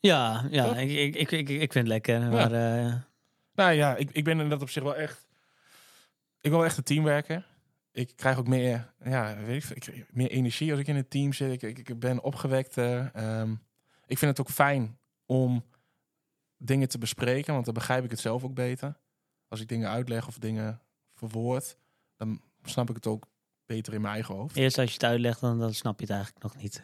ja, 0.00 0.46
ja 0.50 0.76
ik, 0.76 0.90
ik, 0.90 1.14
ik, 1.16 1.30
ik, 1.30 1.48
ik 1.48 1.72
vind 1.72 1.74
het 1.74 1.86
lekker. 1.86 2.20
Maar 2.20 2.52
eh, 2.52 2.94
Nou 3.54 3.72
ja, 3.72 3.96
ik, 3.96 4.10
ik 4.12 4.24
ben 4.24 4.40
in 4.40 4.48
dat 4.48 4.62
op 4.62 4.70
zich 4.70 4.82
wel 4.82 4.96
echt... 4.96 5.26
Ik 6.40 6.50
wil 6.50 6.64
echt 6.64 6.76
een 6.76 6.82
team 6.84 7.04
werken. 7.04 7.44
Ik 7.92 8.12
krijg 8.16 8.38
ook 8.38 8.46
meer, 8.48 8.92
ja, 9.04 9.36
weet 9.46 9.56
ik, 9.56 9.62
veel, 9.64 9.76
ik, 9.76 9.82
krijg 9.82 10.04
meer 10.10 10.30
energie 10.30 10.70
als 10.70 10.80
ik 10.80 10.86
in 10.88 10.96
een 10.96 11.08
team 11.08 11.32
zit. 11.32 11.52
Ik, 11.52 11.62
ik, 11.78 11.88
ik 11.88 11.98
ben 11.98 12.22
opgewekt. 12.22 12.76
eh, 12.76 13.14
ehm, 13.14 13.54
ik 14.06 14.18
vind 14.18 14.30
het 14.38 14.40
ook 14.46 14.54
fijn 14.54 14.98
om 15.26 15.64
dingen 16.56 16.88
te 16.88 16.98
bespreken, 16.98 17.52
want 17.52 17.64
dan 17.64 17.74
begrijp 17.74 18.04
ik 18.04 18.10
het 18.10 18.20
zelf 18.20 18.44
ook 18.44 18.54
beter. 18.54 18.96
Als 19.48 19.60
ik 19.60 19.68
dingen 19.68 19.88
uitleg 19.90 20.26
of 20.26 20.38
dingen 20.38 20.80
verwoord, 21.14 21.76
dan 22.16 22.40
snap 22.62 22.88
ik 22.88 22.94
het 22.94 23.06
ook 23.06 23.26
beter 23.66 23.92
in 23.94 24.00
mijn 24.00 24.14
eigen 24.14 24.34
hoofd. 24.34 24.56
eerst 24.56 24.78
als 24.78 24.88
je 24.88 24.94
het 24.94 25.04
uitlegt, 25.04 25.40
dan, 25.40 25.58
dan 25.58 25.74
snap 25.74 25.98
je 26.00 26.06
het 26.06 26.14
eigenlijk 26.14 26.42
nog 26.44 26.56
niet. 26.62 26.82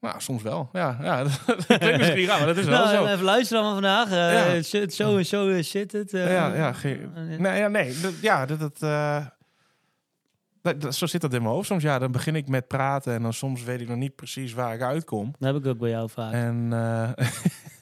Nou, 0.00 0.20
soms 0.20 0.42
wel. 0.42 0.68
Ja, 0.72 0.98
ja 1.00 1.22
dat 1.24 1.66
klinkt 1.66 1.98
misschien 1.98 2.26
raar, 2.26 2.38
maar 2.38 2.46
dat 2.46 2.56
is 2.56 2.64
wel 2.64 2.84
nou, 2.84 2.96
zo. 2.96 3.12
Even 3.12 3.24
luisteren 3.24 3.62
van 3.62 3.72
vandaag. 3.72 4.10
eh, 4.10 4.54
Ja. 4.62 4.88
Zo 4.88 5.16
en 5.16 5.26
zo 5.26 5.48
eh, 5.48 5.62
zit 5.62 5.92
het. 5.92 6.14
eh. 6.14 6.32
Ja, 6.32 6.54
ja, 6.54 6.74
Eh, 6.82 7.38
Nee, 7.38 7.58
ja, 7.58 7.68
nee. 7.68 7.96
Ja, 8.20 8.46
dat, 8.46 8.60
dat, 8.60 8.82
eh, 8.82 9.26
dat- 10.62 10.80
dat- 10.80 10.94
zo 10.94 11.06
zit 11.06 11.20
dat 11.20 11.32
in 11.34 11.42
mijn 11.42 11.54
hoofd. 11.54 11.66
Soms 11.66 11.82
ja, 11.82 11.98
dan 11.98 12.12
begin 12.12 12.36
ik 12.36 12.48
met 12.48 12.68
praten 12.68 13.14
en 13.14 13.22
dan 13.22 13.32
soms 13.32 13.62
weet 13.62 13.80
ik 13.80 13.88
nog 13.88 13.96
niet 13.96 14.14
precies 14.16 14.52
waar 14.52 14.74
ik 14.74 14.82
uitkom. 14.82 15.34
Dat 15.38 15.54
heb 15.54 15.64
ik 15.64 15.70
ook 15.70 15.78
bij 15.78 15.90
jou 15.90 16.10
vaak. 16.10 16.32
En, 16.32 16.72
eh, 16.72 17.12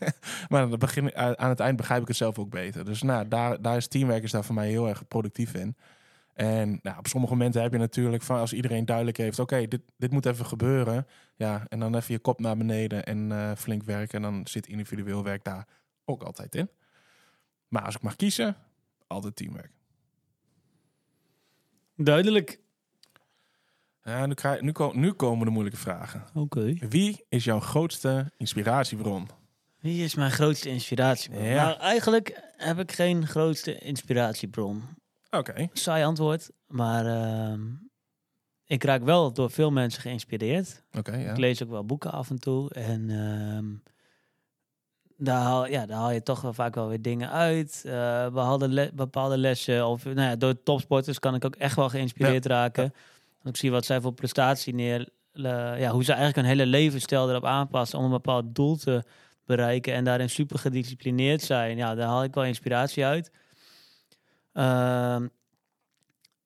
maar 0.49 0.69
dan 0.69 0.79
begin, 0.79 1.07
ik- 1.07 1.15
aan 1.15 1.49
het 1.49 1.61
eind 1.61 1.77
begrijp 1.77 2.01
ik 2.03 2.09
het 2.09 2.17
zelf 2.17 2.39
ook 2.39 2.51
beter. 2.51 2.85
Dus 2.85 3.03
nou, 3.03 3.29
daar, 3.29 3.63
daar 3.63 3.77
is 3.77 3.87
teamwerk 3.89 4.23
is 4.23 4.31
daar 4.31 4.45
voor 4.45 4.55
mij 4.55 4.69
heel 4.69 4.89
erg 4.89 5.09
productief 5.09 5.55
in. 5.55 5.77
En 6.35 6.79
nou, 6.83 6.99
op 6.99 7.07
sommige 7.07 7.33
momenten 7.35 7.63
heb 7.63 7.73
je 7.73 7.79
natuurlijk 7.79 8.23
van 8.23 8.39
als 8.39 8.53
iedereen 8.53 8.85
duidelijk 8.85 9.17
heeft, 9.17 9.39
oké, 9.39 9.67
dit, 9.69 9.81
dit 9.97 10.11
moet 10.11 10.27
even 10.27 10.47
gebeuren. 10.47 11.07
Ja, 11.37 11.65
en 11.69 11.79
dan 11.79 11.95
even 11.97 12.15
je 12.15 12.19
kop 12.21 12.41
naar 12.41 12.57
beneden 12.57 13.05
en 13.05 13.33
eh, 13.33 13.51
flink 13.57 13.83
werken. 13.83 14.15
En 14.17 14.23
dan 14.33 14.47
zit 14.47 14.67
individueel 14.67 15.23
werk 15.25 15.45
daar 15.45 15.67
ook 16.05 16.23
altijd 16.23 16.55
in. 16.55 16.71
Maar 17.69 17.83
als 17.83 17.95
ik 17.95 18.03
mag 18.03 18.17
kiezen, 18.17 18.57
altijd 19.07 19.37
teamwerk. 19.37 19.71
Duidelijk. 21.97 22.61
Ja, 24.11 24.27
nu, 24.27 24.35
krijg, 24.35 24.61
nu, 24.61 24.73
ko- 24.73 24.93
nu 24.95 25.13
komen 25.13 25.45
de 25.47 25.51
moeilijke 25.53 25.79
vragen. 25.81 26.25
Oké. 26.35 26.75
Wie 26.89 27.25
is 27.29 27.45
jouw 27.45 27.61
grootste 27.61 28.33
inspiratiebron? 28.37 29.29
Wie 29.81 30.05
is 30.05 30.15
mijn 30.15 30.31
grootste 30.31 30.69
inspiratiebron? 30.69 31.45
Ja. 31.45 31.65
Nou, 31.67 31.79
eigenlijk 31.79 32.41
heb 32.57 32.79
ik 32.79 32.93
geen 32.93 33.27
grootste 33.27 33.79
inspiratiebron. 33.79 34.83
Oké, 35.31 35.69
Saai 35.73 36.05
antwoord, 36.05 36.51
maar 36.67 37.07
ehm, 37.07 37.61
ik 38.65 38.85
raak 38.85 39.03
wel 39.03 39.33
door 39.33 39.51
veel 39.51 39.71
mensen 39.71 40.03
geïnspireerd. 40.03 40.83
oké, 40.99 41.17
ja. 41.17 41.31
Ik 41.31 41.37
lees 41.39 41.63
ook 41.63 41.71
wel 41.71 41.85
boeken 41.85 42.11
af 42.13 42.31
en 42.31 42.39
toe. 42.39 42.71
En 42.71 43.11
ehm, 43.11 43.67
daar, 45.17 45.41
haal, 45.43 45.67
ja, 45.67 45.87
daar 45.87 45.97
haal 45.99 46.11
je 46.11 46.23
toch 46.23 46.41
wel 46.41 46.53
vaak 46.53 46.75
wel 46.75 46.89
weer 46.89 47.03
dingen 47.03 47.31
uit. 47.31 47.83
Eh, 47.87 48.25
bepaalde, 48.25 48.69
le- 48.69 48.91
bepaalde 48.95 49.39
lessen. 49.39 49.87
Of 49.87 50.05
nou 50.05 50.21
ja, 50.21 50.37
door 50.37 50.63
topsporters 50.63 51.19
kan 51.19 51.35
ik 51.35 51.45
ook 51.45 51.57
echt 51.57 51.77
wel 51.77 51.89
geïnspireerd 51.89 52.47
raken. 52.47 52.93
Ik 53.45 53.57
zie 53.57 53.71
wat 53.71 53.85
zij 53.85 54.01
voor 54.01 54.13
prestatie 54.13 54.75
neer... 54.75 55.09
ja, 55.33 55.91
hoe 55.91 56.05
ze 56.05 56.13
eigenlijk 56.13 56.37
hun 56.37 56.57
hele 56.57 56.67
levensstijl 56.67 57.31
erop 57.31 57.45
aanpassen 57.45 57.99
om 57.99 58.05
een 58.05 58.11
bepaald 58.11 58.55
doel 58.55 58.77
te 58.77 59.05
bereiken. 59.45 59.95
En 59.95 60.05
daarin 60.05 60.31
super 60.31 60.59
gedisciplineerd 60.59 61.43
zijn. 61.43 61.77
Ja, 61.77 61.95
daar 61.95 62.07
haal 62.07 62.25
ik 62.25 62.35
wel 62.35 62.45
inspiratie 62.45 63.05
uit. 63.05 63.31
Ehm, 64.53 65.27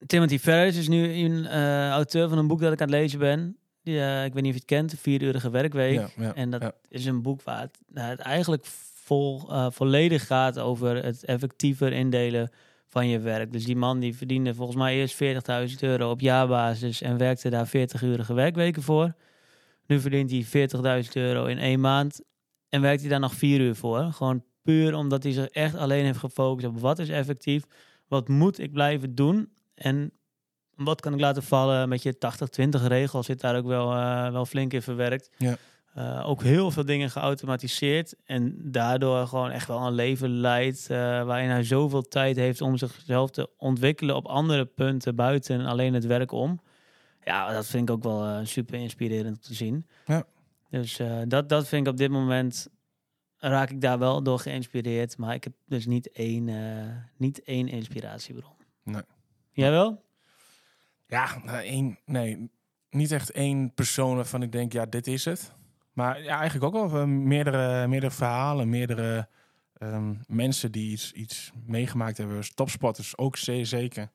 Timothy 0.07 0.39
Ferris 0.39 0.77
is 0.77 0.89
nu 0.89 1.13
een 1.13 1.47
eh, 1.47 1.89
auteur 1.89 2.29
van 2.29 2.39
een 2.39 2.47
boek 2.47 2.61
dat 2.61 2.73
ik 2.73 2.81
aan 2.81 2.89
het 2.89 2.97
lezen 2.97 3.19
ben. 3.19 3.57
Die, 3.83 4.01
eh, 4.01 4.25
ik 4.25 4.33
weet 4.33 4.43
niet 4.43 4.53
of 4.53 4.59
je 4.59 4.65
het 4.67 4.79
kent, 4.79 4.91
de 4.91 4.97
vierurige 4.97 5.51
werkweek. 5.51 5.95
Ja, 5.95 6.09
ja, 6.17 6.35
en 6.35 6.51
dat 6.51 6.63
ja. 6.63 6.73
is 6.89 7.05
een 7.05 7.23
boek 7.23 7.43
waar 7.43 7.61
het, 7.61 7.79
nou, 7.89 8.11
het 8.11 8.21
eigenlijk 8.21 8.65
vol, 8.95 9.51
eh, 9.51 9.67
volledig 9.71 10.27
gaat 10.27 10.59
over 10.59 11.05
het 11.05 11.25
effectiever 11.25 11.93
indelen 11.93 12.51
van 12.95 13.09
je 13.09 13.19
werk. 13.19 13.53
Dus 13.53 13.65
die 13.65 13.77
man 13.77 13.99
die 13.99 14.17
verdiende 14.17 14.55
volgens 14.55 14.79
mij 14.79 14.95
eerst 14.95 15.23
40.000 15.71 15.79
euro 15.81 16.11
op 16.11 16.21
jaarbasis 16.21 17.03
en 17.03 17.17
werkte 17.17 17.51
daar 17.51 17.69
40-urige 17.69 18.35
werkweken 18.35 18.83
voor. 18.83 19.15
Nu 19.87 20.01
verdient 20.01 20.31
hij 20.31 21.05
40.000 21.05 21.11
euro 21.13 21.45
in 21.45 21.59
één 21.59 21.81
maand 21.81 22.21
en 22.69 22.81
werkt 22.81 23.01
hij 23.01 23.11
daar 23.11 23.21
nog 23.21 23.35
vier 23.35 23.61
uur 23.61 23.75
voor. 23.75 24.13
Gewoon 24.13 24.45
puur 24.63 24.95
omdat 24.95 25.23
hij 25.23 25.33
zich 25.33 25.49
echt 25.49 25.77
alleen 25.77 26.05
heeft 26.05 26.19
gefocust 26.19 26.67
op 26.67 26.81
wat 26.81 26.99
is 26.99 27.09
effectief, 27.09 27.65
wat 28.09 28.29
moet 28.29 28.59
ik 28.59 28.73
blijven 28.73 29.15
doen 29.15 29.53
en 29.75 30.13
wat 30.75 31.01
kan 31.01 31.15
ik 31.15 31.21
laten 31.21 31.43
vallen 31.43 31.89
met 31.89 32.03
je 32.03 32.17
80-20 32.79 32.87
regel 32.87 33.23
zit 33.23 33.41
daar 33.41 33.57
ook 33.57 33.67
wel, 33.67 33.93
eh, 33.93 34.31
wel 34.31 34.47
flink 34.47 34.73
in 34.73 34.83
verwerkt. 34.83 35.31
Ja. 35.39 35.57
Eh, 35.95 36.29
ook 36.29 36.43
heel 36.43 36.71
veel 36.71 36.85
dingen 36.85 37.11
geautomatiseerd 37.11 38.15
en 38.25 38.71
daardoor 38.71 39.27
gewoon 39.27 39.51
echt 39.51 39.69
wel 39.69 39.87
een 39.87 39.93
leven 39.93 40.31
leidt 40.31 40.91
eh, 40.91 40.97
waarin 41.25 41.49
hij 41.49 41.63
zoveel 41.63 42.03
tijd 42.03 42.37
heeft 42.37 42.61
om 42.61 42.77
zichzelf 42.77 43.31
te 43.31 43.51
ontwikkelen 43.57 44.17
op 44.17 44.27
andere 44.27 44.65
punten 44.65 45.15
buiten 45.17 45.67
alleen 45.67 45.95
het 45.95 46.05
werk 46.05 46.33
om. 46.33 46.61
Ja, 47.25 47.53
dat 47.53 47.67
vind 47.67 47.89
ik 47.89 47.95
ook 47.95 48.03
wel 48.03 48.25
eh, 48.25 48.39
super 48.43 48.75
inspirerend 48.75 49.43
te 49.43 49.55
zien. 49.55 49.87
Ja. 50.07 50.25
Dus 50.71 51.01
dat, 51.29 51.49
dat 51.49 51.69
vind 51.69 51.87
ik 51.87 51.93
op 51.93 51.99
dit 51.99 52.11
moment 52.11 52.69
raak 53.37 53.71
ik 53.71 53.81
daar 53.81 53.99
wel 53.99 54.23
door 54.23 54.39
geïnspireerd, 54.39 55.19
maar 55.19 55.35
ik 55.35 55.45
heb 55.45 55.53
dus 55.67 55.87
niet 55.87 56.11
één, 56.11 56.51
niet 57.17 57.43
één 57.43 57.69
inspiratiebron. 57.69 58.53
Nee. 58.83 59.03
Jij 59.53 59.71
wel? 59.71 60.05
Ja, 61.07 61.41
nou, 61.45 61.59
één, 61.65 61.99
nee, 62.05 62.51
niet 62.91 63.13
echt 63.13 63.31
één 63.31 63.75
persoon 63.75 64.17
waarvan 64.17 64.43
ik 64.43 64.53
denk, 64.53 64.73
ja, 64.73 64.87
dit 64.87 65.07
is 65.07 65.25
het. 65.25 65.53
Maar 65.95 66.23
ja, 66.23 66.39
eigenlijk 66.39 66.75
ook 66.75 66.91
wel 66.91 67.01
eh, 67.01 67.07
meerdere, 67.07 67.87
meerdere 67.87 68.13
verhalen, 68.13 68.69
meerdere 68.69 69.29
ehm, 69.75 70.15
mensen 70.27 70.73
die 70.73 70.91
iets, 70.91 71.13
iets 71.13 71.53
meegemaakt 71.67 72.17
hebben. 72.17 72.37
Dus 72.37 72.55
topsporters, 72.55 73.19
ook 73.19 73.37
zeer 73.37 73.67
zeker. 73.67 74.11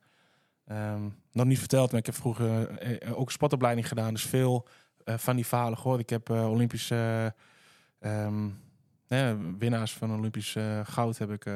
Ehm, 0.70 1.08
nog 1.32 1.46
niet 1.46 1.58
verteld, 1.58 1.90
maar 1.90 2.00
ik 2.00 2.06
heb 2.06 2.14
vroeger 2.14 2.68
eh, 2.68 3.08
eh, 3.08 3.18
ook 3.18 3.26
een 3.26 3.32
sportopleiding 3.32 3.88
gedaan. 3.88 4.14
Dus 4.14 4.24
veel 4.24 4.66
van 5.04 5.36
die 5.36 5.46
verhalen 5.46 5.78
gehoord. 5.78 6.00
Ik 6.00 6.10
heb 6.10 6.30
Olympische 6.30 7.34
ehm, 7.98 8.48
eh, 9.06 9.32
winnaars 9.58 9.92
van 9.92 10.14
Olympisch 10.14 10.56
goud 10.82 11.18
heb 11.18 11.30
ik 11.30 11.46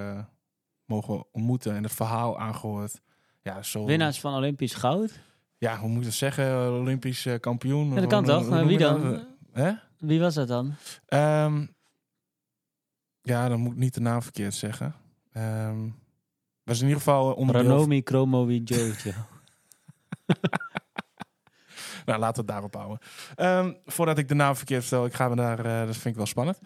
mogen 0.85 1.25
ontmoeten 1.33 1.75
en 1.75 1.83
het 1.83 1.93
verhaal 1.93 2.39
aangehoord. 2.39 3.01
Ja, 3.43 3.63
zo... 3.63 3.85
Winnaars 3.85 4.21
van 4.21 4.35
Olympisch 4.35 4.75
goud? 4.75 5.21
Ja, 5.59 5.79
hoe 5.79 5.89
moet 5.89 5.99
ik 5.99 6.05
dat 6.05 6.13
zeggen? 6.13 6.73
Olympisch 6.73 7.29
kampioen. 7.41 7.89
Ja, 7.89 8.01
dat 8.01 8.07
kan 8.07 8.25
toch? 8.25 8.63
wie 8.63 8.79
dan? 8.79 9.27
Hè? 9.53 9.73
Wie 10.07 10.21
was 10.21 10.35
dat 10.35 10.49
dan? 10.49 10.75
Ehm, 11.07 11.67
ja, 13.23 13.49
dan 13.49 13.61
moet 13.61 13.73
ik 13.73 13.79
niet 13.79 13.95
de 13.95 14.01
naam 14.01 14.23
verkeerd 14.23 14.55
zeggen. 14.55 14.95
Ehm 15.33 15.89
was 16.65 16.79
in 16.79 16.87
ieder 16.87 16.99
geval 17.03 17.31
eh, 17.31 17.37
onderdeel... 17.37 17.71
Ranomi 17.71 18.63
Jojo. 18.65 19.11
Nou, 22.05 22.19
laten 22.19 22.45
we 22.45 22.53
het 22.53 22.61
daarop 22.61 22.75
houden. 22.75 22.99
Ehm, 23.35 23.73
voordat 23.87 24.19
ik 24.19 24.29
de 24.29 24.35
naam 24.35 24.57
verkeerd 24.57 24.81
vertel, 24.83 25.05
ik 25.05 25.15
ga 25.15 25.29
me 25.29 25.37
daar... 25.37 25.59
eh, 25.65 25.87
dat 25.87 25.95
vind 25.97 26.05
ik 26.05 26.17
wel 26.17 26.27
spannend. 26.27 26.59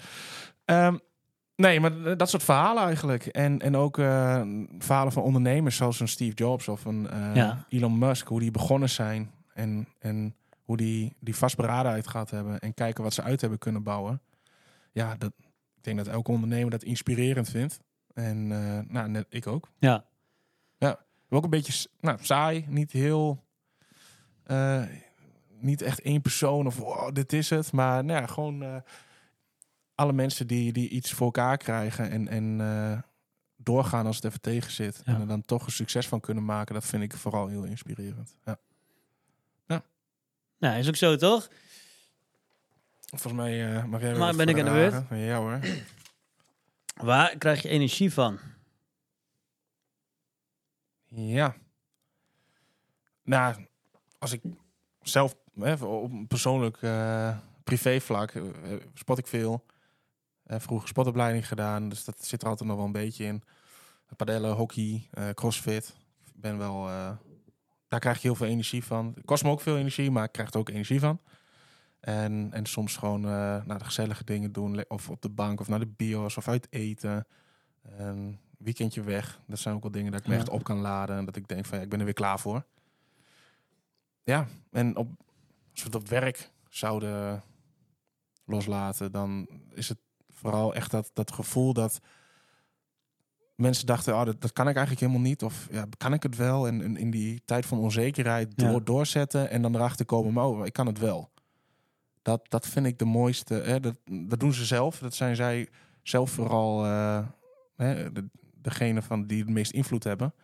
Nee, 1.56 1.80
maar 1.80 2.16
dat 2.16 2.30
soort 2.30 2.42
verhalen 2.42 2.82
eigenlijk. 2.82 3.26
En, 3.26 3.58
en 3.58 3.76
ook 3.76 3.98
eh, 3.98 4.42
verhalen 4.78 5.12
van 5.12 5.22
ondernemers 5.22 5.76
zoals 5.76 6.00
een 6.00 6.08
Steve 6.08 6.34
Jobs 6.34 6.68
of 6.68 6.84
een 6.84 7.08
Ja. 7.34 7.66
Elon 7.68 7.98
Musk. 7.98 8.28
Hoe 8.28 8.40
die 8.40 8.50
begonnen 8.50 8.88
zijn. 8.90 9.30
En, 9.54 9.88
en 9.98 10.34
hoe 10.68 10.76
die, 10.76 11.16
die 11.20 11.36
vastberadenheid 11.36 12.06
gehad 12.06 12.30
hebben. 12.30 12.58
En 12.58 12.74
kijken 12.74 13.04
wat 13.04 13.14
ze 13.14 13.22
uit 13.22 13.40
hebben 13.40 13.58
kunnen 13.58 13.82
bouwen. 13.82 14.20
Ja, 14.92 15.16
dat, 15.16 15.32
ik 15.74 15.82
denk 15.82 15.96
dat 15.96 16.06
elke 16.06 16.30
ondernemer 16.30 16.70
dat 16.70 16.82
inspirerend 16.82 17.48
vindt. 17.48 17.80
En 18.14 18.52
eh, 18.52 18.92
nou, 18.92 19.08
net 19.08 19.26
ik 19.28 19.46
ook. 19.46 19.70
Ja. 19.78 20.04
Ook 21.28 21.44
een 21.44 21.50
beetje 21.50 21.88
nou, 22.00 22.18
saai, 22.20 22.64
niet 22.68 22.92
heel. 22.92 23.44
eh, 24.44 24.82
niet 25.60 25.82
echt 25.82 26.00
één 26.00 26.22
persoon 26.22 26.66
of 26.66 26.76
wow, 26.76 27.14
dit 27.14 27.32
is 27.32 27.50
het. 27.50 27.72
Maar 27.72 28.04
nou 28.04 28.20
ja, 28.20 28.26
gewoon 28.26 28.62
eh, 28.62 28.76
alle 29.94 30.12
mensen 30.12 30.46
die, 30.46 30.72
die 30.72 30.88
iets 30.88 31.12
voor 31.12 31.26
elkaar 31.26 31.56
krijgen 31.56 32.10
en, 32.10 32.28
en 32.28 33.04
doorgaan 33.56 34.06
als 34.06 34.16
het 34.16 34.24
even 34.24 34.40
tegen 34.40 34.70
zit. 34.72 35.02
Ja. 35.04 35.14
En 35.14 35.20
er 35.20 35.26
dan 35.26 35.42
toch 35.42 35.66
een 35.66 35.72
succes 35.72 36.08
van 36.08 36.20
kunnen 36.20 36.44
maken, 36.44 36.74
dat 36.74 36.84
vind 36.86 37.02
ik 37.02 37.12
vooral 37.12 37.48
heel 37.48 37.64
inspirerend. 37.64 38.36
Ja. 38.44 38.58
Nou, 40.58 40.78
is 40.78 40.88
ook 40.88 40.96
zo 40.96 41.16
toch? 41.16 41.48
Volgens 43.08 43.32
mij 43.32 43.76
eh 43.76 43.84
mag 43.84 44.00
jij 44.00 44.14
Maar 44.14 44.36
ben 44.36 44.48
ik 44.48 44.58
aan 44.58 44.64
de 44.64 44.90
vragen. 44.90 45.16
Ja 45.16 45.38
hoor. 45.38 45.60
Waar 46.94 47.36
krijg 47.36 47.62
je 47.62 47.68
energie 47.68 48.12
van? 48.12 48.38
Ja. 51.04 51.56
Nou, 53.22 53.66
als 54.18 54.32
ik 54.32 54.42
zelf 55.02 55.36
hè, 55.54 55.72
op 55.72 56.12
een 56.12 56.26
persoonlijk 56.26 56.82
eh 56.82 57.36
privévlak 57.64 58.30
eh, 58.30 58.42
sport 58.94 59.18
ik 59.18 59.26
veel. 59.26 59.66
Vroeger 60.50 60.88
sportopleiding 60.88 61.48
gedaan, 61.48 61.88
dus 61.88 62.04
dat 62.04 62.24
zit 62.24 62.42
er 62.42 62.48
altijd 62.48 62.68
nog 62.68 62.78
wel 62.78 62.86
een 62.86 62.92
beetje 62.92 63.24
in. 63.24 63.42
Padellen, 64.16 64.54
hockey, 64.54 65.08
crossfit. 65.34 65.96
Ik 66.34 66.40
ben 66.40 66.58
wel, 66.58 66.88
daar 67.88 68.00
krijg 68.00 68.16
je 68.16 68.22
heel 68.28 68.34
veel 68.36 68.46
energie 68.46 68.84
van. 68.84 69.12
Het 69.14 69.24
kost 69.24 69.42
me 69.44 69.50
ook 69.50 69.60
veel 69.60 69.76
energie, 69.76 70.10
maar 70.10 70.24
ik 70.24 70.32
krijg 70.32 70.50
er 70.52 70.58
ook 70.58 70.68
energie 70.68 71.00
van. 71.00 71.20
En, 72.00 72.48
en 72.52 72.66
soms 72.66 72.96
gewoon 72.96 73.24
eh 73.24 73.30
naar 73.64 73.78
de 73.78 73.84
gezellige 73.84 74.24
dingen 74.24 74.52
doen, 74.52 74.84
of 74.88 75.10
op 75.10 75.22
de 75.22 75.28
bank, 75.30 75.60
of 75.60 75.68
naar 75.68 75.78
de 75.78 75.86
bios, 75.96 76.36
of 76.36 76.48
uit 76.48 76.66
eten. 76.70 77.26
Weekendje 78.58 79.02
weg. 79.02 79.40
Dat 79.46 79.58
zijn 79.58 79.74
ook 79.74 79.82
wel 79.82 79.90
dingen 79.90 80.12
dat 80.12 80.20
ik 80.20 80.26
me 80.26 80.32
Ja. 80.32 80.38
echt 80.38 80.48
op 80.48 80.64
kan 80.64 80.78
laden. 80.78 81.16
En 81.16 81.24
dat 81.24 81.36
ik 81.36 81.48
denk 81.48 81.66
van 81.66 81.78
ja, 81.78 81.84
ik 81.84 81.90
ben 81.90 81.98
er 81.98 82.04
weer 82.04 82.14
klaar 82.14 82.38
voor. 82.40 82.64
Ja, 84.22 84.46
en 84.70 84.96
op, 84.96 85.08
als 85.70 85.80
we 85.82 85.86
het 85.86 85.94
op 85.94 86.08
werk 86.08 86.50
zouden 86.68 87.42
loslaten, 88.44 89.12
dan 89.12 89.48
is 89.74 89.88
het 89.88 89.98
vooral 90.28 90.74
echt 90.74 90.90
dat, 90.90 91.10
dat 91.14 91.32
gevoel 91.32 91.72
dat 91.72 92.00
mensen 93.58 93.86
dachten, 93.86 94.14
oh, 94.14 94.24
dat, 94.24 94.40
dat 94.40 94.52
kan 94.52 94.68
ik 94.68 94.76
eigenlijk 94.76 95.06
helemaal 95.06 95.28
niet. 95.28 95.42
Of 95.42 95.68
ja, 95.70 95.84
kan 95.96 96.12
ik 96.12 96.22
het 96.22 96.36
wel? 96.36 96.66
En, 96.66 96.82
en 96.82 96.96
in 96.96 97.10
die 97.10 97.42
tijd 97.44 97.66
van 97.66 97.78
onzekerheid 97.78 98.52
Ja. 98.56 98.70
door, 98.70 98.84
doorzetten 98.84 99.50
en 99.50 99.62
dan 99.62 99.74
erachter 99.74 100.04
komen, 100.06 100.32
maar 100.32 100.46
oh, 100.46 100.66
ik 100.66 100.72
kan 100.72 100.86
het 100.86 100.98
wel. 100.98 101.30
Dat, 102.22 102.50
dat 102.50 102.66
vind 102.66 102.86
ik 102.86 102.98
de 102.98 103.04
mooiste. 103.04 103.54
Hè? 103.54 103.80
Dat, 103.80 103.98
dat 104.04 104.40
doen 104.40 104.52
ze 104.52 104.64
zelf. 104.64 104.98
Dat 104.98 105.14
zijn 105.14 105.36
zij 105.36 105.68
zelf 106.02 106.30
vooral 106.30 106.84
eh, 106.84 107.26
hè, 107.76 108.12
de, 108.12 108.28
degene 108.54 109.02
van 109.02 109.26
die 109.26 109.38
het 109.40 109.48
meest 109.48 109.72
invloed 109.72 110.04
hebben. 110.04 110.34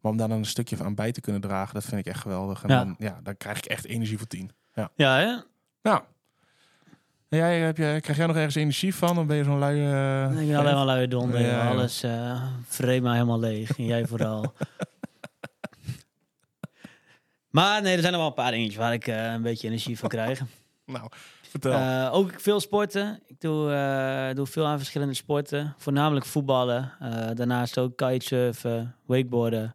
Maar 0.00 0.12
om 0.12 0.18
daar 0.18 0.28
dan 0.28 0.38
een 0.38 0.44
stukje 0.44 0.76
van 0.76 0.94
bij 0.94 1.12
te 1.12 1.20
kunnen 1.20 1.40
dragen, 1.40 1.74
dat 1.74 1.84
vind 1.84 2.00
ik 2.00 2.06
echt 2.06 2.20
geweldig. 2.20 2.62
En 2.62 2.68
Ja. 2.70 2.84
Dan, 2.84 2.94
ja, 2.98 3.20
dan 3.22 3.36
krijg 3.36 3.56
ik 3.58 3.64
echt 3.64 3.84
energie 3.84 4.18
voor 4.18 4.26
tien. 4.26 4.50
Ja, 4.74 5.16
hè? 5.18 5.40
Nou, 5.82 6.02
jij, 7.38 7.60
heb 7.60 7.76
je, 7.76 7.98
krijg 8.00 8.16
jij 8.18 8.26
nog 8.26 8.36
ergens 8.36 8.54
energie 8.54 8.94
van? 8.94 9.14
Dan 9.14 9.26
ben 9.26 9.36
je 9.36 9.44
zo'n 9.44 9.58
lui... 9.58 9.78
eh, 9.80 10.40
ik 10.40 10.48
ben 10.48 10.56
alleen 10.58 10.74
maar 10.74 10.86
luie 10.86 11.08
donder. 11.08 11.40
Ja. 11.40 11.68
Alles 11.68 12.02
eh 12.02 12.42
vreet 12.66 13.02
me 13.02 13.12
helemaal 13.12 13.40
leeg. 13.40 13.78
En 13.78 13.84
jij 13.84 14.06
vooral. 14.06 14.52
Maar 17.50 17.82
nee, 17.82 17.94
er 17.94 18.00
zijn 18.00 18.12
nog 18.12 18.20
wel 18.20 18.30
een 18.30 18.36
paar 18.36 18.50
dingetjes 18.50 18.76
waar 18.76 18.92
ik 18.92 19.06
eh, 19.06 19.32
een 19.32 19.42
beetje 19.42 19.66
energie 19.66 19.98
van 19.98 20.08
krijg. 20.08 20.40
Nou, 20.86 21.08
vertel. 21.42 22.10
Ook 22.10 22.40
veel 22.40 22.60
sporten. 22.60 23.20
Ik 23.26 23.40
doe, 23.40 24.32
doe 24.34 24.46
veel 24.46 24.66
aan 24.66 24.78
verschillende 24.78 25.14
sporten. 25.14 25.74
Voornamelijk 25.78 26.26
voetballen. 26.26 26.92
Daarnaast 27.34 27.78
ook 27.78 27.96
kitesurfen, 27.96 28.96
wakeboarden, 29.06 29.74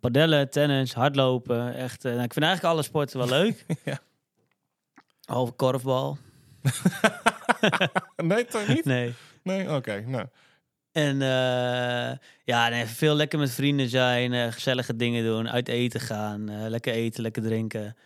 padellen, 0.00 0.50
tennis, 0.50 0.94
hardlopen. 0.94 1.74
Echt, 1.74 2.02
nou, 2.02 2.22
ik 2.22 2.32
vind 2.32 2.44
eigenlijk 2.44 2.74
alle 2.74 2.82
sporten 2.82 3.18
wel 3.18 3.28
leuk. 3.28 3.66
Ja. 3.84 3.98
Halve 5.24 5.52
korfbal. 5.52 6.18
nee, 8.16 8.44
toch 8.44 8.68
niet? 8.68 8.84
Nee. 8.84 9.14
Nee, 9.42 9.74
oké. 9.74 10.04
nou. 10.06 10.26
En 10.92 11.22
eh, 11.22 12.16
ja, 12.44 12.68
nee, 12.68 12.86
veel 12.86 13.14
lekker 13.14 13.38
met 13.38 13.50
vrienden 13.50 13.88
zijn, 13.88 14.32
eh, 14.32 14.52
gezellige 14.52 14.96
dingen 14.96 15.24
doen, 15.24 15.50
uit 15.50 15.68
eten 15.68 16.00
gaan, 16.00 16.48
eh, 16.48 16.68
lekker 16.68 16.92
eten, 16.92 17.22
lekker 17.22 17.42
drinken. 17.42 17.96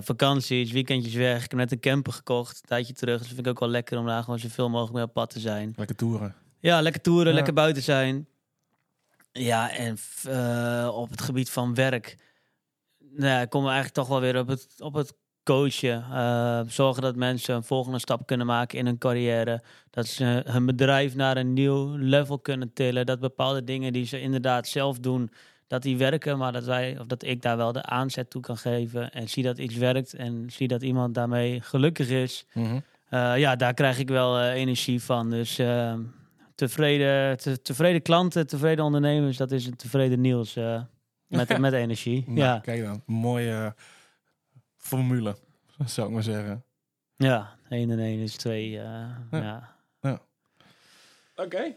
Vakanties, 0.00 0.72
weekendjes 0.72 1.14
weg. 1.14 1.44
Ik 1.44 1.50
heb 1.50 1.58
net 1.60 1.72
een 1.72 1.80
camper 1.80 2.12
gekocht, 2.12 2.56
een 2.56 2.68
tijdje 2.68 2.92
terug. 2.92 3.18
Dus 3.18 3.26
dat 3.26 3.34
vind 3.34 3.46
ik 3.46 3.52
ook 3.52 3.60
wel 3.60 3.68
lekker 3.68 3.98
om 3.98 4.06
daar 4.06 4.22
gewoon 4.22 4.38
zoveel 4.38 4.70
mogelijk 4.70 4.94
mee 4.94 5.02
op 5.04 5.12
pad 5.12 5.30
te 5.30 5.40
zijn. 5.40 5.72
Lekker 5.76 5.96
toeren. 5.96 6.34
Ja, 6.60 6.80
lekker 6.80 7.00
toeren, 7.00 7.28
Ja. 7.28 7.34
lekker 7.34 7.52
buiten 7.52 7.82
zijn. 7.82 8.28
Ja, 9.32 9.70
en 9.70 9.98
op 10.88 11.10
het 11.10 11.20
gebied 11.22 11.50
van 11.50 11.74
werk. 11.74 12.16
Nou, 12.98 13.30
ja, 13.40 13.44
komen 13.44 13.68
we 13.68 13.74
eigenlijk 13.74 13.94
toch 13.94 14.08
wel 14.08 14.20
weer 14.20 14.38
op 14.38 14.48
het, 14.48 14.74
op 14.78 14.94
het 14.94 15.14
coachen. 15.44 16.04
Eh, 16.12 16.60
zorgen 16.66 17.02
dat 17.02 17.16
mensen 17.16 17.54
een 17.54 17.62
volgende 17.64 17.98
stap 17.98 18.26
kunnen 18.26 18.46
maken 18.46 18.78
in 18.78 18.86
hun 18.86 18.98
carrière. 18.98 19.62
Dat 19.90 20.06
ze 20.06 20.42
hun 20.46 20.66
bedrijf 20.66 21.14
naar 21.14 21.36
een 21.36 21.52
nieuw 21.52 21.96
level 21.96 22.38
kunnen 22.38 22.72
tillen. 22.72 23.06
Dat 23.06 23.20
bepaalde 23.20 23.64
dingen 23.64 23.92
die 23.92 24.06
ze 24.06 24.20
inderdaad 24.20 24.66
zelf 24.68 24.98
doen, 24.98 25.30
dat 25.66 25.82
die 25.82 25.96
werken. 25.96 26.38
Maar 26.38 26.52
dat 26.52 26.64
wij, 26.64 26.98
of 27.00 27.06
dat 27.06 27.24
ik 27.24 27.42
daar 27.42 27.56
wel 27.56 27.72
de 27.72 27.82
aanzet 27.82 28.30
toe 28.30 28.42
kan 28.42 28.56
geven. 28.56 29.10
En 29.10 29.28
zie 29.28 29.42
dat 29.42 29.58
iets 29.58 29.76
werkt. 29.76 30.14
En 30.14 30.44
zie 30.50 30.68
dat 30.68 30.82
iemand 30.82 31.14
daarmee 31.14 31.60
gelukkig 31.60 32.08
is. 32.08 32.46
Mhm. 32.52 32.78
Eh, 33.08 33.38
ja, 33.38 33.56
daar 33.56 33.74
krijg 33.74 33.98
ik 33.98 34.08
wel 34.08 34.38
eh, 34.38 34.52
energie 34.54 35.02
van. 35.02 35.30
Dus 35.30 35.58
eh, 35.58 35.94
tevreden, 36.54 37.36
te- 37.38 37.62
tevreden 37.62 38.02
klanten, 38.02 38.46
tevreden 38.46 38.84
ondernemers, 38.84 39.36
dat 39.36 39.50
is 39.52 39.66
een 39.66 39.76
tevreden 39.76 40.20
Niels 40.20 40.56
eh, 40.56 40.80
met, 41.26 41.58
met 41.58 41.72
energie. 41.72 42.24
Nou, 42.26 42.38
ja, 42.38 42.58
Kijk 42.58 42.82
dan, 42.84 43.02
mooie 43.06 43.74
formule, 44.84 45.36
zou 45.84 46.06
ik 46.08 46.12
maar 46.14 46.22
zeggen. 46.22 46.64
ja, 47.16 47.56
1 47.68 47.90
en 47.90 47.98
1 47.98 48.18
is 48.18 48.36
2. 48.36 48.78
eh 48.80 49.10
ja. 49.30 49.76
Oké. 51.36 51.74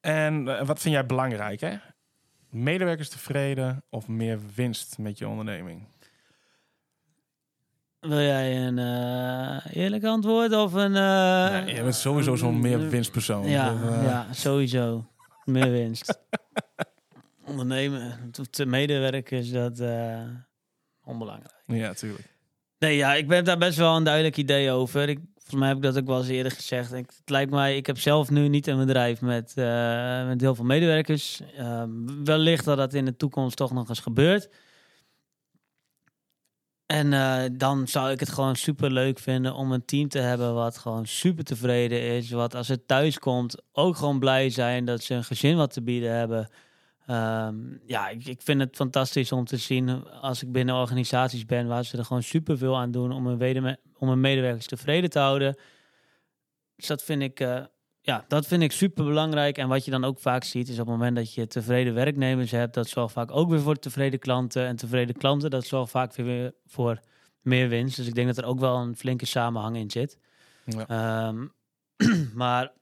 En 0.00 0.48
eh, 0.48 0.66
wat 0.66 0.80
vind 0.80 0.94
jij 0.94 1.06
belangrijk, 1.06 1.60
hè? 1.60 1.76
Medewerkers 2.50 3.08
tevreden 3.08 3.84
of 3.90 4.08
meer 4.08 4.38
winst 4.54 4.98
met 4.98 5.18
je 5.18 5.28
onderneming? 5.28 5.88
Wil 8.00 8.20
jij 8.20 8.66
een 8.66 8.78
eh, 8.78 9.76
eerlijk 9.76 10.04
antwoord 10.04 10.52
of 10.52 10.72
een... 10.72 10.96
eh, 10.96 11.50
Nee, 11.64 11.74
je 11.74 11.82
bent 11.82 11.94
sowieso 11.94 12.36
zo'n 12.36 12.60
meer 12.60 12.88
winstpersoon. 12.88 13.48
Ja, 13.48 13.72
ja, 14.02 14.32
sowieso. 14.32 15.10
Meer 15.44 15.70
winst. 15.70 16.20
Ondernemen, 17.50 18.30
te- 18.30 18.50
te 18.50 18.66
medewerkers, 18.66 19.50
dat 19.50 19.78
eh 19.80 20.22
onbelangrijk. 21.06 21.62
Ja, 21.66 21.92
tuurlijk. 21.92 22.34
Nee, 22.78 22.96
ja, 22.96 23.14
ik 23.14 23.28
ben 23.28 23.44
daar 23.44 23.58
best 23.58 23.78
wel 23.78 23.96
een 23.96 24.04
duidelijk 24.04 24.36
idee 24.36 24.70
over. 24.70 25.08
Ik, 25.08 25.18
volgens 25.34 25.54
mij 25.54 25.68
heb 25.68 25.76
ik 25.76 25.82
dat 25.82 25.98
ook 25.98 26.06
wel 26.06 26.18
eens 26.18 26.28
eerder 26.28 26.52
gezegd. 26.52 26.92
Ik, 26.92 27.10
het 27.16 27.30
lijkt 27.30 27.50
mij, 27.50 27.76
ik 27.76 27.86
heb 27.86 27.98
zelf 27.98 28.30
nu 28.30 28.48
niet 28.48 28.66
een 28.66 28.78
bedrijf 28.78 29.20
met, 29.20 29.52
eh, 29.56 30.26
met 30.26 30.40
heel 30.40 30.54
veel 30.54 30.64
medewerkers. 30.64 31.40
Ehm, 31.56 31.90
wellicht 32.24 32.64
dat 32.64 32.76
dat 32.76 32.94
in 32.94 33.04
de 33.04 33.16
toekomst 33.16 33.56
toch 33.56 33.72
nog 33.72 33.88
eens 33.88 34.00
gebeurt. 34.00 34.48
En 36.86 37.12
eh, 37.12 37.44
dan 37.52 37.88
zou 37.88 38.10
ik 38.10 38.20
het 38.20 38.28
gewoon 38.28 38.56
super 38.56 38.92
leuk 38.92 39.18
vinden 39.18 39.54
om 39.54 39.72
een 39.72 39.84
team 39.84 40.08
te 40.08 40.18
hebben 40.18 40.54
wat 40.54 40.78
gewoon 40.78 41.06
super 41.06 41.44
tevreden 41.44 42.02
is. 42.02 42.30
Wat 42.30 42.54
als 42.54 42.68
het 42.68 42.88
thuis 42.88 43.18
komt 43.18 43.62
ook 43.72 43.96
gewoon 43.96 44.18
blij 44.18 44.50
zijn 44.50 44.84
dat 44.84 45.02
ze 45.02 45.14
een 45.14 45.24
gezin 45.24 45.56
wat 45.56 45.72
te 45.72 45.82
bieden 45.82 46.12
hebben. 46.12 46.48
Ehm, 47.06 47.56
ja, 47.84 48.08
ik, 48.08 48.26
ik 48.26 48.42
vind 48.42 48.60
het 48.60 48.76
fantastisch 48.76 49.32
om 49.32 49.44
te 49.44 49.56
zien 49.56 50.04
als 50.10 50.42
ik 50.42 50.52
binnen 50.52 50.74
organisaties 50.74 51.46
ben 51.46 51.66
waar 51.66 51.84
ze 51.84 51.98
er 51.98 52.04
gewoon 52.04 52.22
super 52.22 52.58
veel 52.58 52.76
aan 52.76 52.90
doen 52.90 53.12
om 53.12 53.26
hun, 53.26 53.78
om 53.98 54.08
hun 54.08 54.20
medewerkers 54.20 54.66
tevreden 54.66 55.10
te 55.10 55.18
houden. 55.18 55.56
Dus 56.76 56.86
dat 56.86 57.02
vind 57.02 57.22
ik, 57.22 57.40
eh, 57.40 57.64
ja, 58.00 58.24
dat 58.28 58.46
vind 58.46 58.62
ik 58.62 58.72
super 58.72 59.04
belangrijk. 59.04 59.58
En 59.58 59.68
wat 59.68 59.84
je 59.84 59.90
dan 59.90 60.04
ook 60.04 60.18
vaak 60.18 60.44
ziet, 60.44 60.68
is 60.68 60.78
op 60.78 60.86
het 60.86 60.96
moment 60.96 61.16
dat 61.16 61.34
je 61.34 61.46
tevreden 61.46 61.94
werknemers 61.94 62.50
hebt, 62.50 62.74
dat 62.74 62.88
zorgt 62.88 63.12
vaak 63.12 63.30
ook 63.30 63.50
weer 63.50 63.60
voor 63.60 63.76
tevreden 63.76 64.18
klanten. 64.18 64.66
En 64.66 64.76
tevreden 64.76 65.16
klanten, 65.16 65.50
dat 65.50 65.66
zorgt 65.66 65.90
vaak 65.90 66.14
weer 66.14 66.52
voor 66.66 67.00
meer 67.40 67.68
winst. 67.68 67.96
Dus 67.96 68.06
ik 68.06 68.14
denk 68.14 68.26
dat 68.26 68.38
er 68.38 68.44
ook 68.44 68.60
wel 68.60 68.76
een 68.76 68.96
flinke 68.96 69.26
samenhang 69.26 69.76
in 69.76 69.90
zit. 69.90 70.18
Ja. 70.64 70.86
Ehm, 70.86 71.46
maar 72.42 72.72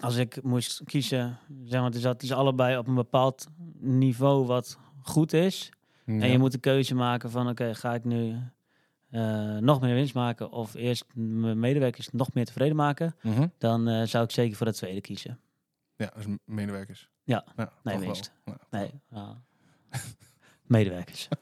als 0.00 0.16
ik 0.16 0.42
moest 0.42 0.82
kiezen, 0.84 1.38
zeg 1.64 1.80
maar, 1.80 1.90
dus 1.90 2.02
dat 2.02 2.22
is 2.22 2.32
allebei 2.32 2.76
op 2.76 2.86
een 2.86 2.94
bepaald 2.94 3.46
niveau 3.78 4.46
wat 4.46 4.78
goed 5.02 5.32
is. 5.32 5.72
En 6.04 6.30
je 6.30 6.38
moet 6.38 6.52
de 6.52 6.58
keuze 6.58 6.94
maken 6.94 7.30
van, 7.30 7.48
oké, 7.48 7.74
ga 7.74 7.94
ik 7.94 8.04
nu 8.04 8.36
eh, 9.10 9.56
nog 9.56 9.80
meer 9.80 9.94
winst 9.94 10.14
maken 10.14 10.50
of 10.50 10.74
eerst 10.74 11.04
mijn 11.14 11.58
medewerkers 11.58 12.10
nog 12.10 12.34
meer 12.34 12.44
tevreden 12.44 12.76
maken? 12.76 13.14
Mhm. 13.22 13.46
Dan 13.58 13.88
eh, 13.88 14.06
zou 14.06 14.24
ik 14.24 14.30
zeker 14.30 14.56
voor 14.56 14.66
dat 14.66 14.74
tweede 14.74 15.00
kiezen. 15.00 15.40
Ja, 15.96 16.12
dus 16.14 16.24
medewerkers. 16.44 17.08
Ja. 17.24 17.44
ja 17.56 17.72
Nee, 17.82 17.98
winst. 17.98 18.32
Ja. 18.44 18.58
Nee, 18.70 18.90
medewerkers. 20.66 21.28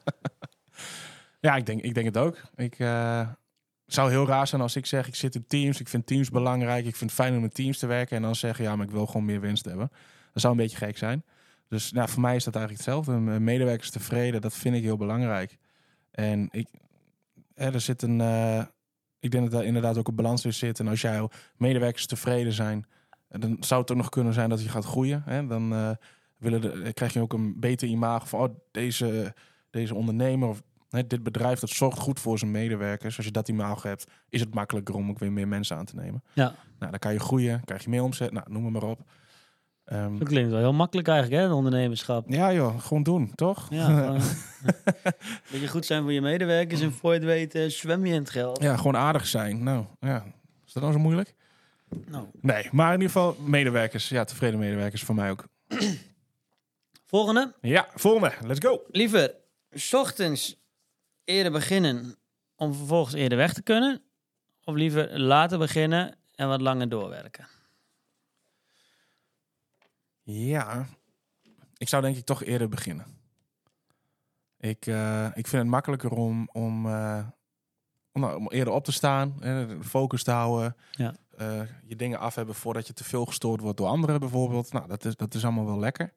Ja, 1.41 1.55
ik 1.55 1.65
denk, 1.65 1.81
ik 1.81 1.93
denk 1.93 2.05
het 2.05 2.17
ook. 2.17 2.41
Ik 2.55 2.79
eh, 2.79 3.29
zou 3.93 4.09
heel 4.09 4.27
raar 4.27 4.47
zijn 4.47 4.61
als 4.61 4.75
ik 4.75 4.85
zeg, 4.85 5.07
ik 5.07 5.15
zit 5.15 5.35
in 5.35 5.45
teams, 5.47 5.79
ik 5.79 5.87
vind 5.87 6.05
teams 6.05 6.29
belangrijk, 6.29 6.85
ik 6.85 6.95
vind 6.95 7.11
het 7.11 7.19
fijn 7.19 7.35
om 7.35 7.41
met 7.41 7.53
teams 7.53 7.77
te 7.77 7.87
werken 7.87 8.15
en 8.15 8.21
dan 8.21 8.35
zeggen, 8.35 8.63
ja, 8.63 8.75
maar 8.75 8.85
ik 8.85 8.91
wil 8.91 9.05
gewoon 9.05 9.25
meer 9.25 9.39
winst 9.41 9.65
hebben. 9.65 9.91
Dat 10.33 10.41
zou 10.41 10.53
een 10.53 10.59
beetje 10.59 10.77
gek 10.77 10.97
zijn. 10.97 11.23
Dus 11.67 11.91
nou, 11.91 12.09
voor 12.09 12.21
mij 12.21 12.35
is 12.35 12.43
dat 12.43 12.55
eigenlijk 12.55 12.85
hetzelfde. 12.85 13.19
M- 13.21 13.43
Medewerkers 13.43 13.89
tevreden, 13.89 14.41
dat 14.41 14.53
vind 14.53 14.75
ik 14.75 14.83
heel 14.83 14.97
belangrijk. 14.97 15.57
En 16.11 16.47
ik, 16.51 16.67
hè, 17.55 17.73
er 17.73 17.81
zit 17.81 18.01
een, 18.01 18.21
eh, 18.21 18.63
ik 19.19 19.31
denk 19.31 19.43
dat 19.43 19.51
daar 19.51 19.65
inderdaad 19.65 19.97
ook 19.97 20.07
een 20.07 20.15
balans 20.15 20.45
in 20.45 20.53
zit. 20.53 20.79
En 20.79 20.87
als 20.87 21.01
jouw 21.01 21.29
medewerkers 21.57 22.05
tevreden 22.05 22.53
zijn, 22.53 22.85
eh, 23.27 23.41
dan 23.41 23.57
zou 23.59 23.81
het 23.81 23.91
ook 23.91 23.97
nog 23.97 24.09
kunnen 24.09 24.33
zijn 24.33 24.49
dat 24.49 24.63
je 24.63 24.69
gaat 24.69 24.85
groeien. 24.85 25.21
Hè? 25.25 25.47
Dan 25.47 25.73
eh, 25.73 25.89
eh, 26.39 26.93
krijg 26.93 27.13
je 27.13 27.21
ook 27.21 27.33
een 27.33 27.59
beter 27.59 27.87
imago 27.87 28.25
van, 28.25 28.39
oh, 28.39 28.55
deze, 28.71 29.33
deze 29.69 29.95
ondernemer 29.95 30.49
of 30.49 30.61
dit 30.91 31.23
bedrijf, 31.23 31.59
dat 31.59 31.69
zorgt 31.69 31.97
goed 31.99 32.19
voor 32.19 32.39
zijn 32.39 32.51
medewerkers. 32.51 33.17
Als 33.17 33.25
je 33.25 33.31
dat 33.31 33.47
imago 33.47 33.87
hebt, 33.87 34.05
is 34.29 34.39
het 34.39 34.53
makkelijker 34.53 34.95
om 34.95 35.09
ook 35.09 35.19
weer 35.19 35.31
meer 35.31 35.47
mensen 35.47 35.77
aan 35.77 35.85
te 35.85 35.95
nemen. 35.95 36.23
Ja. 36.33 36.55
Nou, 36.79 36.91
dan 36.91 36.99
kan 36.99 37.13
je 37.13 37.19
groeien, 37.19 37.61
krijg 37.65 37.83
je 37.83 37.89
meer 37.89 38.03
omzet, 38.03 38.31
nou, 38.31 38.45
noem 38.51 38.71
maar 38.71 38.83
op. 38.83 38.99
Ehm, 39.85 40.17
Dat 40.17 40.27
klinkt 40.27 40.49
wel 40.51 40.59
heel 40.59 40.73
makkelijk 40.73 41.07
eigenlijk, 41.07 41.41
hè, 41.41 41.47
het 41.47 41.55
ondernemerschap. 41.57 42.29
ja 42.29 42.53
joh, 42.53 42.79
gewoon 42.79 43.03
doen, 43.03 43.31
toch? 43.35 43.67
Ja, 43.69 43.85
gewoon- 44.01 44.19
dat 45.51 45.59
je 45.61 45.67
goed 45.67 45.85
zijn 45.85 46.01
voor 46.01 46.11
je 46.13 46.21
medewerkers 46.21 46.81
en 46.81 46.91
voor 46.91 47.09
je 47.13 47.17
het 47.19 47.27
weten 47.27 47.71
zwem 47.71 48.05
je 48.05 48.13
in 48.13 48.19
het 48.19 48.29
geld. 48.29 48.61
Ja, 48.61 48.77
gewoon 48.77 48.97
aardig 48.97 49.27
zijn. 49.27 49.63
Nou, 49.63 49.85
ja. 49.99 50.25
Is 50.65 50.73
dat 50.73 50.83
nou 50.83 50.95
zo 50.95 50.99
moeilijk? 50.99 51.35
Nou, 52.07 52.25
Nee, 52.41 52.67
maar 52.71 52.87
in 52.93 52.99
ieder 53.01 53.11
geval 53.11 53.35
medewerkers. 53.45 54.09
Ja, 54.09 54.23
tevreden 54.23 54.59
medewerkers 54.59 55.03
voor 55.03 55.15
mij 55.15 55.29
ook. 55.29 55.45
volgende. 57.05 57.53
Ja, 57.61 57.87
volgende. 57.95 58.33
Let's 58.45 58.65
go. 58.65 58.81
Liever, 58.91 59.33
s 59.71 59.93
ochtends 59.93 60.60
eerder 61.23 61.51
beginnen 61.51 62.15
om 62.55 62.73
vervolgens 62.73 63.15
eerder 63.15 63.37
weg 63.37 63.53
te 63.53 63.61
kunnen? 63.61 64.01
Of 64.63 64.75
liever 64.75 65.19
later 65.19 65.57
beginnen 65.57 66.15
en 66.35 66.47
wat 66.47 66.61
langer 66.61 66.89
doorwerken? 66.89 67.47
Ja, 70.23 70.87
ik 71.77 71.89
zou 71.89 72.01
denk 72.01 72.17
ik 72.17 72.25
toch 72.25 72.43
eerder 72.43 72.69
beginnen. 72.69 73.05
Ik, 74.57 74.85
eh, 74.85 75.25
ik 75.25 75.47
vind 75.47 75.61
het 75.61 75.71
makkelijker 75.71 76.11
om, 76.11 76.49
om, 76.51 76.85
eh, 76.85 77.27
om, 78.11 78.21
nou, 78.21 78.37
om 78.37 78.49
eerder 78.49 78.73
op 78.73 78.83
te 78.83 78.91
staan, 78.91 79.35
de 79.39 79.77
focus 79.81 80.23
te 80.23 80.31
houden. 80.31 80.75
Ja. 80.91 81.15
Eh, 81.37 81.61
je 81.83 81.95
dingen 81.95 82.19
af 82.19 82.35
hebben 82.35 82.55
voordat 82.55 82.87
je 82.87 82.93
te 82.93 83.03
veel 83.03 83.25
gestoord 83.25 83.61
wordt 83.61 83.77
door 83.77 83.87
anderen 83.87 84.19
bijvoorbeeld. 84.19 84.71
Nou, 84.71 84.87
dat 84.87 85.05
is, 85.05 85.15
dat 85.15 85.33
is 85.33 85.43
allemaal 85.43 85.65
wel 85.65 85.79
lekker. 85.79 86.13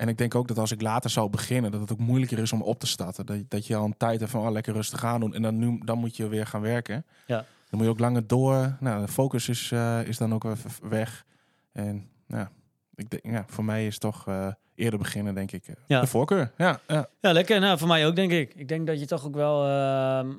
En 0.00 0.08
ik 0.08 0.18
denk 0.18 0.34
ook 0.34 0.48
dat 0.48 0.58
als 0.58 0.70
ik 0.72 0.80
later 0.80 1.10
zou 1.10 1.30
beginnen, 1.30 1.70
dat 1.70 1.80
het 1.80 1.92
ook 1.92 1.98
moeilijker 1.98 2.38
is 2.38 2.52
om 2.52 2.62
op 2.62 2.80
te 2.80 2.86
starten. 2.86 3.26
Dat, 3.26 3.38
dat 3.48 3.66
je 3.66 3.76
al 3.76 3.84
een 3.84 3.96
tijd 3.96 4.20
hebt 4.20 4.32
van 4.32 4.46
oh, 4.46 4.50
lekker 4.52 4.72
rustig 4.72 5.04
aan 5.04 5.20
doen. 5.20 5.34
En 5.34 5.42
dan, 5.42 5.58
nu, 5.58 5.80
dan 5.84 5.98
moet 5.98 6.16
je 6.16 6.28
weer 6.28 6.46
gaan 6.46 6.60
werken. 6.60 7.06
Ja. 7.26 7.36
Dan 7.36 7.46
moet 7.78 7.82
je 7.82 7.88
ook 7.88 7.98
langer 7.98 8.26
door. 8.26 8.76
Nou, 8.80 9.00
de 9.06 9.12
focus 9.12 9.48
is, 9.48 9.70
eh, 9.72 10.06
is 10.06 10.18
dan 10.18 10.34
ook 10.34 10.44
even 10.44 10.70
weg. 10.88 11.24
En 11.72 12.08
ja, 12.26 12.50
ik 12.94 13.10
denk, 13.10 13.24
ja, 13.24 13.44
voor 13.46 13.64
mij 13.64 13.86
is 13.86 13.98
toch 13.98 14.26
eh, 14.28 14.52
eerder 14.74 14.98
beginnen, 14.98 15.34
denk 15.34 15.52
ik. 15.52 15.66
eh, 15.68 15.74
Ja. 15.86 16.00
De 16.00 16.06
voorkeur. 16.06 16.52
Ja, 16.56 16.80
ja. 16.86 17.08
Ja, 17.20 17.32
lekker. 17.32 17.60
Nou, 17.60 17.78
voor 17.78 17.88
mij 17.88 18.06
ook, 18.06 18.16
denk 18.16 18.32
ik. 18.32 18.54
Ik 18.54 18.68
denk 18.68 18.86
dat 18.86 19.00
je 19.00 19.06
toch 19.06 19.26
ook 19.26 19.34
wel 19.34 19.66
ehm, 19.68 20.32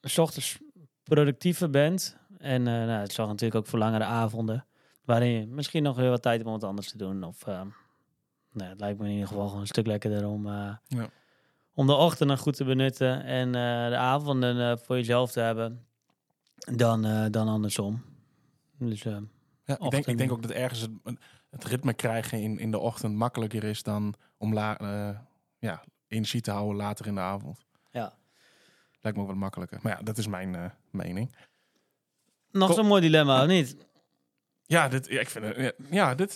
s 0.00 0.18
ochtends 0.18 0.58
productiever 1.02 1.70
bent. 1.70 2.16
En 2.38 2.62
nou, 2.62 2.88
het 2.90 3.12
zorgt 3.12 3.30
natuurlijk 3.30 3.60
ook 3.60 3.66
voor 3.66 3.78
langere 3.78 4.04
avonden. 4.04 4.66
Waarin 5.04 5.30
je 5.30 5.46
misschien 5.46 5.82
nog 5.82 5.96
weer 5.96 6.10
wat 6.10 6.22
tijd 6.22 6.36
hebt 6.36 6.46
om 6.48 6.52
wat 6.54 6.64
anders 6.64 6.90
te 6.90 6.98
doen. 6.98 7.24
Of 7.24 7.46
ehm, 7.46 7.66
nou, 8.56 8.70
het 8.70 8.80
lijkt 8.80 8.98
me 8.98 9.04
in 9.06 9.12
ieder 9.12 9.28
geval 9.28 9.46
gewoon 9.46 9.60
een 9.60 9.66
stuk 9.66 9.86
lekkerder 9.86 10.26
om, 10.26 10.46
eh, 10.46 10.74
Ja. 10.86 11.08
om 11.74 11.86
de 11.86 11.94
ochtenden 11.94 12.38
goed 12.38 12.56
te 12.56 12.64
benutten 12.64 13.24
en 13.24 13.46
eh, 13.46 13.88
de 13.88 13.96
avonden 13.96 14.70
eh, 14.70 14.76
voor 14.76 14.96
jezelf 14.96 15.32
te 15.32 15.40
hebben 15.40 15.86
dan, 16.56 17.30
dan 17.30 17.48
andersom. 17.48 18.02
Dus 18.78 19.02
Ja, 19.02 19.78
ik, 19.78 19.90
denk, 19.90 20.06
ik 20.06 20.18
denk 20.18 20.32
ook 20.32 20.42
dat 20.42 20.50
ergens 20.50 20.80
het, 20.80 21.18
het 21.50 21.64
ritme 21.64 21.94
krijgen 21.94 22.40
in, 22.42 22.58
in 22.58 22.70
de 22.70 22.78
ochtend 22.78 23.14
makkelijker 23.14 23.64
is 23.64 23.82
dan 23.82 24.14
om 24.36 24.52
la, 24.54 24.76
ja, 25.58 25.84
energie 26.08 26.40
te 26.40 26.50
houden 26.50 26.76
later 26.76 27.06
in 27.06 27.14
de 27.14 27.20
avond. 27.20 27.64
ja. 27.90 28.14
Lijkt 29.00 29.20
me 29.20 29.24
ook 29.24 29.32
wat 29.32 29.40
makkelijker. 29.40 29.78
Maar 29.82 29.96
ja, 29.96 30.02
dat 30.02 30.18
is 30.18 30.26
mijn 30.26 30.72
mening. 30.90 31.36
Nog 32.50 32.74
zo'n 32.74 32.86
mooi 32.86 33.00
dilemma, 33.00 33.42
of 33.42 33.48
niet? 33.48 33.76
Ja, 34.62 34.88
dit, 34.88 35.06
ja, 35.06 35.20
ik 35.20 35.28
vind 35.28 35.44
het, 35.44 35.74
ja, 35.90 36.14
dit, 36.14 36.34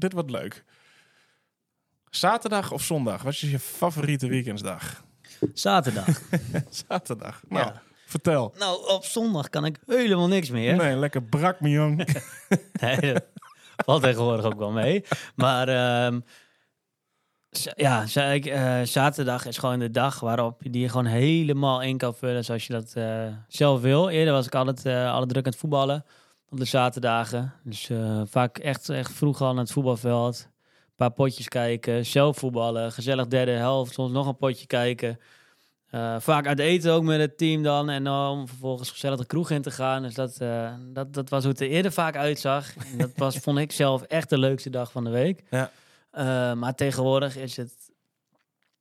dit 0.00 0.12
wordt 0.12 0.30
leuk. 0.30 0.64
Zaterdag 2.10 2.72
of 2.72 2.82
zondag? 2.82 3.22
Wat 3.22 3.32
is 3.32 3.40
je 3.40 3.58
favoriete 3.58 4.26
weekendsdag? 4.28 5.02
Zaterdag. 5.54 6.06
Zaterdag. 6.88 7.40
Nou, 7.48 7.66
Ja. 7.66 7.82
vertel. 8.06 8.54
Nou, 8.58 8.88
op 8.90 9.04
zondag 9.04 9.48
kan 9.48 9.64
ik 9.64 9.78
helemaal 9.86 10.28
niks 10.28 10.50
meer. 10.50 10.76
Nee, 10.76 10.96
lekker 10.96 11.22
brak, 11.22 11.60
mijn 11.60 11.72
jong. 11.72 11.96
Nee, 12.80 13.12
dat 13.12 13.24
valt 13.84 14.02
tegenwoordig 14.02 14.44
ook 14.44 14.58
wel 14.58 14.70
mee. 14.70 15.04
Maar 15.34 15.68
ehm, 15.68 16.20
ja, 17.74 18.06
zei 18.06 18.34
ik, 18.34 18.46
eh, 18.46 18.80
zaterdag 18.82 19.46
is 19.46 19.58
gewoon 19.58 19.78
de 19.78 19.90
dag 19.90 20.20
waarop 20.20 20.62
je 20.62 20.70
die 20.70 20.88
gewoon 20.88 21.06
helemaal 21.06 21.82
in 21.82 21.98
kan 21.98 22.14
vullen 22.14 22.44
zoals 22.44 22.66
je 22.66 22.72
dat 22.72 22.92
eh, 22.94 23.26
zelf 23.48 23.80
wil. 23.80 24.08
Eerder 24.08 24.32
was 24.34 24.46
ik 24.46 24.54
altijd, 24.54 24.86
eh 24.86 25.10
altijd 25.12 25.28
druk 25.30 25.44
aan 25.44 25.50
het 25.50 25.60
voetballen 25.60 26.04
op 26.48 26.58
de 26.58 26.64
zaterdagen. 26.64 27.52
Dus 27.64 27.90
vaak 28.24 28.58
echt, 28.58 28.88
echt 28.88 29.12
vroeg 29.12 29.40
al 29.40 29.52
naar 29.52 29.62
het 29.62 29.72
voetbalveld. 29.72 30.48
Paar 30.98 31.10
potjes 31.10 31.48
kijken, 31.48 32.06
zelf 32.06 32.36
voetballen, 32.36 32.92
gezellig 32.92 33.26
derde 33.26 33.50
helft, 33.50 33.92
soms 33.92 34.12
nog 34.12 34.26
een 34.26 34.36
potje 34.36 34.66
kijken. 34.66 35.18
Eh, 35.90 36.16
vaak 36.18 36.46
uit 36.46 36.58
eten 36.58 36.92
ook 36.92 37.02
met 37.02 37.20
het 37.20 37.38
team 37.38 37.62
dan. 37.62 37.90
En 37.90 38.04
dan 38.04 38.30
om 38.30 38.48
vervolgens 38.48 38.90
gezellig 38.90 39.18
de 39.18 39.26
kroeg 39.26 39.50
in 39.50 39.62
te 39.62 39.70
gaan. 39.70 40.02
Dus 40.02 40.14
dat, 40.14 40.40
eh, 40.40 40.74
dat, 40.92 41.14
dat 41.14 41.28
was 41.28 41.42
hoe 41.42 41.52
het 41.52 41.60
er 41.60 41.68
eerder 41.68 41.92
vaak 41.92 42.16
uitzag. 42.16 42.76
En 42.76 42.98
dat 42.98 43.10
was, 43.16 43.36
vond 43.46 43.58
ik 43.58 43.72
zelf 43.72 44.02
echt 44.02 44.30
de 44.30 44.38
leukste 44.38 44.70
dag 44.70 44.92
van 44.92 45.04
de 45.04 45.10
week. 45.10 45.42
Ja. 45.50 45.70
Eh, 46.10 46.52
maar 46.52 46.74
tegenwoordig 46.74 47.36
is 47.36 47.56
het... 47.56 47.72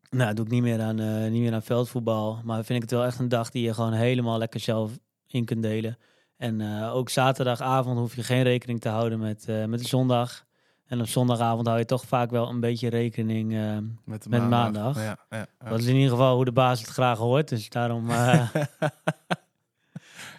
Nou, 0.10 0.34
doe 0.34 0.46
ik 0.46 0.52
niet 0.52 0.62
meer, 0.62 0.82
aan, 0.82 1.32
niet 1.32 1.42
meer 1.42 1.54
aan 1.54 1.64
veldvoetbal. 1.64 2.40
Maar 2.44 2.64
vind 2.64 2.84
ik 2.84 2.90
het 2.90 3.00
wel 3.00 3.06
echt 3.06 3.20
een 3.20 3.30
dag 3.30 3.50
die 3.50 3.64
je 3.64 3.74
gewoon 3.74 3.94
helemaal 3.94 4.38
lekker 4.38 4.60
zelf 4.60 4.92
in 5.28 5.46
kunt 5.46 5.62
delen. 5.62 5.98
En 6.38 6.82
ook 6.90 7.10
zaterdagavond 7.10 8.00
hoef 8.00 8.16
je 8.16 8.24
geen 8.24 8.44
rekening 8.44 8.82
te 8.82 8.90
houden 8.90 9.20
met, 9.20 9.48
met 9.68 9.80
de 9.80 9.88
zondag. 9.88 10.46
En 10.88 11.00
op 11.00 11.08
zondagavond 11.08 11.68
hou 11.68 11.80
je 11.80 11.86
toch 11.86 12.04
vaak 12.06 12.30
wel 12.30 12.50
een 12.50 12.60
beetje 12.60 12.90
rekening... 12.90 13.54
eh, 13.56 13.78
Met, 14.04 14.28
maandag. 14.50 14.96
Ja, 14.96 15.18
ja, 15.30 15.48
ja. 15.60 15.70
dat 15.70 15.80
is 15.80 15.86
in 15.86 15.96
ieder 15.96 16.10
geval 16.10 16.36
hoe 16.36 16.46
de 16.46 16.52
baas 16.52 16.80
het 16.80 16.90
graag 16.90 17.18
hoort. 17.18 17.50
Dus 17.50 17.70
daarom 17.70 18.10
eh, 18.12 18.50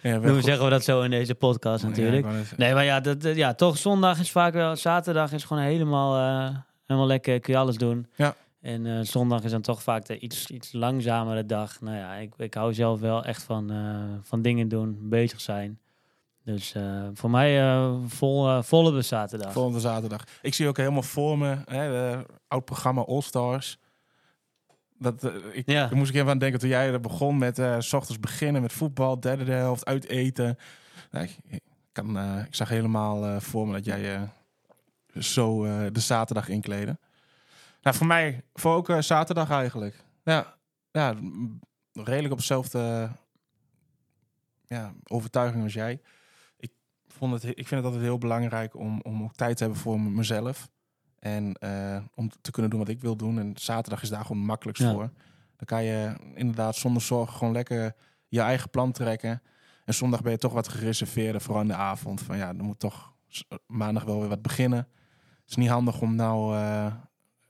we, 0.01 0.29
goed. 0.29 0.43
zeggen 0.43 0.63
we 0.63 0.69
dat 0.69 0.83
zo 0.83 1.01
in 1.01 1.09
deze 1.09 1.35
podcast 1.35 1.83
natuurlijk. 1.83 2.27
Nee, 2.57 2.73
maar 2.73 2.83
ja, 2.85 2.99
dat, 2.99 3.21
dat- 3.21 3.35
ja, 3.35 3.53
toch 3.53 3.77
zondag 3.77 4.19
is 4.19 4.31
vaak 4.31 4.53
wel... 4.53 4.75
Zaterdag 4.75 5.31
is 5.31 5.43
gewoon 5.43 5.63
helemaal, 5.63 6.17
eh, 6.49 6.55
helemaal 6.85 7.07
lekker, 7.07 7.39
kun 7.39 7.53
je 7.53 7.59
alles 7.59 7.77
doen. 7.77 8.07
Ja. 8.15 8.35
En 8.61 8.85
eh, 8.85 8.99
zondag 9.01 9.43
is 9.43 9.51
dan 9.51 9.61
toch 9.61 9.83
vaak 9.83 10.05
de 10.05 10.19
iets, 10.19 10.49
iets 10.49 10.71
langzamere 10.73 11.45
dag. 11.45 11.81
Nou 11.81 11.97
ja, 11.97 12.13
ik, 12.13 12.33
ik 12.37 12.53
hou 12.53 12.73
zelf 12.73 12.99
wel 12.99 13.23
echt 13.23 13.43
van, 13.43 13.71
eh, 13.71 13.95
van 14.21 14.41
dingen 14.41 14.67
doen, 14.67 14.97
bezig 15.01 15.41
zijn. 15.41 15.79
Dus 16.53 16.73
eh, 16.73 17.07
voor 17.13 17.29
mij 17.29 17.61
eh, 17.61 17.95
vol, 18.05 18.47
eh, 18.47 18.61
volle 18.61 19.01
zaterdag. 19.01 19.51
Volgende 19.51 19.79
zaterdag. 19.79 20.23
Ik 20.41 20.53
zie 20.53 20.67
ook 20.67 20.77
helemaal 20.77 21.01
voor 21.01 21.37
me, 21.37 21.57
hè, 21.65 21.89
de 21.89 22.25
oud 22.47 22.65
programma 22.65 23.01
All 23.01 23.21
Stars. 23.21 23.79
Dat, 24.97 25.23
ik, 25.51 25.69
Ja. 25.69 25.87
Daar 25.87 25.95
moest 25.95 26.09
ik 26.09 26.15
even 26.15 26.29
aan 26.29 26.37
denken 26.37 26.59
toen 26.59 26.69
jij 26.69 26.91
er 26.91 26.99
begon 26.99 27.37
met 27.37 27.55
s 27.79 27.93
ochtends 27.93 28.19
beginnen 28.19 28.61
met 28.61 28.73
voetbal, 28.73 29.19
derde 29.19 29.43
de 29.43 29.51
helft, 29.51 29.85
uit 29.85 30.07
eten. 30.07 30.57
Nou, 31.11 31.25
ik, 31.25 31.37
ik 31.47 31.61
kan, 31.91 32.19
ik 32.39 32.55
zag 32.55 32.69
helemaal 32.69 33.39
voor 33.41 33.67
me 33.67 33.73
dat 33.73 33.85
jij 33.85 34.29
zo 35.19 35.63
de 35.91 35.99
zaterdag 35.99 36.47
inkleden. 36.47 36.99
Nou, 37.81 37.95
voor 37.95 38.07
mij, 38.07 38.43
voor 38.53 38.75
ook 38.75 38.91
zaterdag 38.99 39.49
eigenlijk. 39.49 40.03
Ja, 40.23 40.55
ja, 40.91 41.15
redelijk 41.93 42.31
op 42.31 42.37
hetzelfde 42.37 43.09
ja, 44.67 44.93
overtuiging 45.03 45.63
als 45.63 45.73
jij. 45.73 46.01
Ik, 47.19 47.25
vond 47.27 47.41
het, 47.41 47.57
ik 47.57 47.67
vind 47.67 47.69
het 47.69 47.83
altijd 47.83 48.01
heel 48.03 48.17
belangrijk 48.17 48.75
om, 48.75 49.01
om 49.01 49.23
ook 49.23 49.35
tijd 49.35 49.57
te 49.57 49.63
hebben 49.63 49.81
voor 49.81 49.99
mezelf. 49.99 50.69
En 51.19 51.53
eh, 51.53 51.97
om 52.15 52.29
te 52.41 52.51
kunnen 52.51 52.71
doen 52.71 52.79
wat 52.79 52.89
ik 52.89 53.01
wil 53.01 53.15
doen. 53.15 53.39
En 53.39 53.51
zaterdag 53.55 54.01
is 54.01 54.09
daar 54.09 54.25
gewoon 54.25 54.41
makkelijkst 54.45 54.83
Ja. 54.83 54.91
voor. 54.91 55.09
Dan 55.55 55.65
kan 55.65 55.83
je 55.83 56.13
inderdaad 56.35 56.75
zonder 56.75 57.01
zorgen 57.01 57.37
gewoon 57.37 57.53
lekker 57.53 57.95
je 58.27 58.39
eigen 58.41 58.69
plan 58.69 58.91
trekken. 58.91 59.41
En 59.85 59.93
zondag 59.93 60.21
ben 60.21 60.31
je 60.31 60.37
toch 60.37 60.53
wat 60.53 60.67
gereserveerder, 60.67 61.41
vooral 61.41 61.61
in 61.61 61.67
de 61.67 61.73
avond. 61.75 62.21
Van 62.21 62.37
ja, 62.37 62.53
dan 62.53 62.65
moet 62.65 62.79
toch 62.79 63.13
s- 63.27 63.43
maandag 63.67 64.03
wel 64.03 64.19
weer 64.19 64.29
wat 64.29 64.41
beginnen. 64.41 64.79
Het 65.41 65.49
is 65.49 65.55
niet 65.55 65.69
handig 65.69 66.01
om 66.01 66.15
nou 66.15 66.55
eh, 66.55 66.93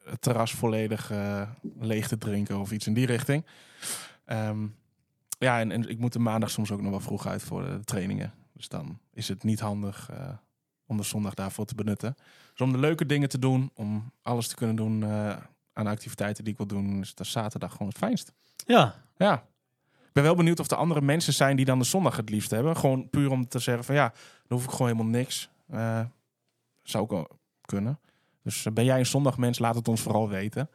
het 0.03 0.21
terras 0.21 0.51
volledig 0.53 1.12
eh, 1.12 1.49
leeg 1.79 2.08
te 2.08 2.17
drinken 2.17 2.60
of 2.60 2.71
iets 2.71 2.88
in 2.88 2.93
die 2.93 3.05
richting. 3.05 3.45
Ehm, 4.25 4.67
ja, 5.39 5.60
en, 5.60 5.71
en 5.71 5.89
ik 5.89 5.99
moet 5.99 6.13
de 6.13 6.19
maandag 6.19 6.49
soms 6.49 6.71
ook 6.71 6.82
nog 6.82 6.89
wel 6.91 6.99
vroeg 6.99 7.27
uit 7.27 7.43
voor 7.43 7.62
de 7.63 7.79
trainingen. 7.84 8.34
Dus 8.59 8.67
dan 8.67 8.99
is 9.13 9.27
het 9.27 9.43
niet 9.43 9.59
handig 9.59 10.09
eh, 10.09 10.29
om 10.85 10.97
de 10.97 11.03
zondag 11.03 11.33
daarvoor 11.33 11.65
te 11.65 11.75
benutten. 11.75 12.15
Dus 12.51 12.61
om 12.61 12.71
de 12.71 12.77
leuke 12.77 13.05
dingen 13.05 13.29
te 13.29 13.39
doen, 13.39 13.71
om 13.73 14.11
alles 14.21 14.47
te 14.47 14.55
kunnen 14.55 14.75
doen 14.75 15.03
eh, 15.03 15.37
aan 15.73 15.87
activiteiten 15.87 16.43
die 16.43 16.53
ik 16.53 16.59
wil 16.59 16.67
doen, 16.67 16.99
is 16.99 17.15
de 17.15 17.23
zaterdag 17.23 17.71
gewoon 17.71 17.87
het 17.87 17.97
fijnst. 17.97 18.31
Ja, 18.65 18.95
Ja. 19.17 19.47
Ik 20.07 20.15
ben 20.15 20.23
wel 20.23 20.35
benieuwd 20.35 20.59
of 20.59 20.71
er 20.71 20.77
andere 20.77 21.01
mensen 21.01 21.33
zijn 21.33 21.55
die 21.55 21.65
dan 21.65 21.79
de 21.79 21.85
zondag 21.85 22.15
het 22.15 22.29
liefst 22.29 22.51
hebben. 22.51 22.77
Gewoon 22.77 23.09
puur 23.09 23.31
om 23.31 23.47
te 23.47 23.59
zeggen 23.59 23.83
van 23.83 23.95
ja, 23.95 24.13
dan 24.47 24.57
hoef 24.57 24.63
ik 24.63 24.71
gewoon 24.71 24.91
helemaal 24.91 25.11
niks. 25.11 25.49
Eh, 25.67 26.01
zou 26.83 27.09
ook 27.09 27.29
kunnen. 27.61 27.99
Dus 28.43 28.67
ben 28.73 28.85
jij 28.85 28.99
een 28.99 29.05
zondagmens, 29.05 29.59
laat 29.59 29.75
het 29.75 29.87
ons 29.87 30.01
vooral 30.01 30.29
weten. 30.29 30.69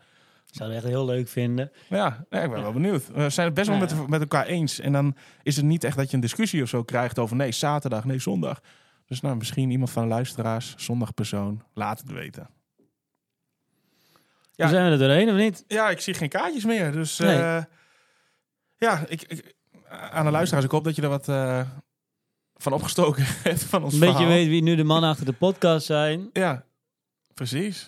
Ik 0.48 0.54
zou 0.60 0.68
het 0.72 0.78
echt 0.78 0.92
heel 0.92 1.04
leuk 1.04 1.28
vinden. 1.28 1.70
Maar 1.88 1.98
ja, 1.98 2.26
ja, 2.30 2.40
ik 2.42 2.50
ben 2.50 2.62
wel 2.62 2.72
benieuwd. 2.72 3.06
We 3.12 3.30
zijn 3.30 3.46
het 3.46 3.54
best 3.54 3.68
wel 3.68 3.76
Ja. 3.78 3.82
met, 3.94 4.08
met 4.08 4.20
elkaar 4.20 4.46
eens. 4.46 4.78
En 4.80 4.92
dan 4.92 5.16
is 5.42 5.56
het 5.56 5.64
niet 5.64 5.84
echt 5.84 5.96
dat 5.96 6.08
je 6.10 6.14
een 6.14 6.22
discussie 6.22 6.62
of 6.62 6.68
zo 6.68 6.82
krijgt 6.82 7.18
over 7.18 7.36
nee, 7.36 7.52
zaterdag, 7.52 8.04
nee, 8.04 8.18
zondag. 8.18 8.60
Dus 9.06 9.20
nou, 9.20 9.36
misschien 9.36 9.70
iemand 9.70 9.90
van 9.90 10.02
de 10.02 10.08
luisteraars, 10.08 10.74
zondagpersoon, 10.76 11.62
laat 11.74 11.98
het 12.00 12.10
weten. 12.12 12.48
Ja. 14.52 14.68
Zijn 14.68 14.84
we 14.84 14.90
er 14.90 14.98
doorheen 14.98 15.28
of 15.28 15.36
niet? 15.36 15.64
Ja, 15.68 15.90
ik 15.90 16.00
zie 16.00 16.14
geen 16.14 16.28
kaartjes 16.28 16.64
meer. 16.64 16.92
Dus 16.92 17.18
Nee. 17.18 17.36
eh, 17.38 17.62
ja, 18.76 19.04
ik, 19.08 19.22
ik, 19.22 19.54
aan 19.88 20.24
de 20.24 20.30
luisteraars, 20.30 20.64
ik 20.64 20.70
hoop 20.70 20.84
dat 20.84 20.96
je 20.96 21.02
er 21.02 21.08
wat 21.08 21.28
eh, 21.28 21.60
van 22.54 22.72
opgestoken 22.72 23.24
hebt 23.42 23.62
van 23.64 23.82
ons 23.84 23.94
Een 23.94 24.00
beetje 24.00 24.14
verhaal. 24.14 24.32
weet 24.32 24.48
wie 24.48 24.62
nu 24.62 24.74
de 24.76 24.84
mannen 24.84 25.10
achter 25.10 25.26
de 25.26 25.32
podcast 25.32 25.86
zijn. 25.86 26.30
Ja, 26.32 26.64
precies. 27.34 27.86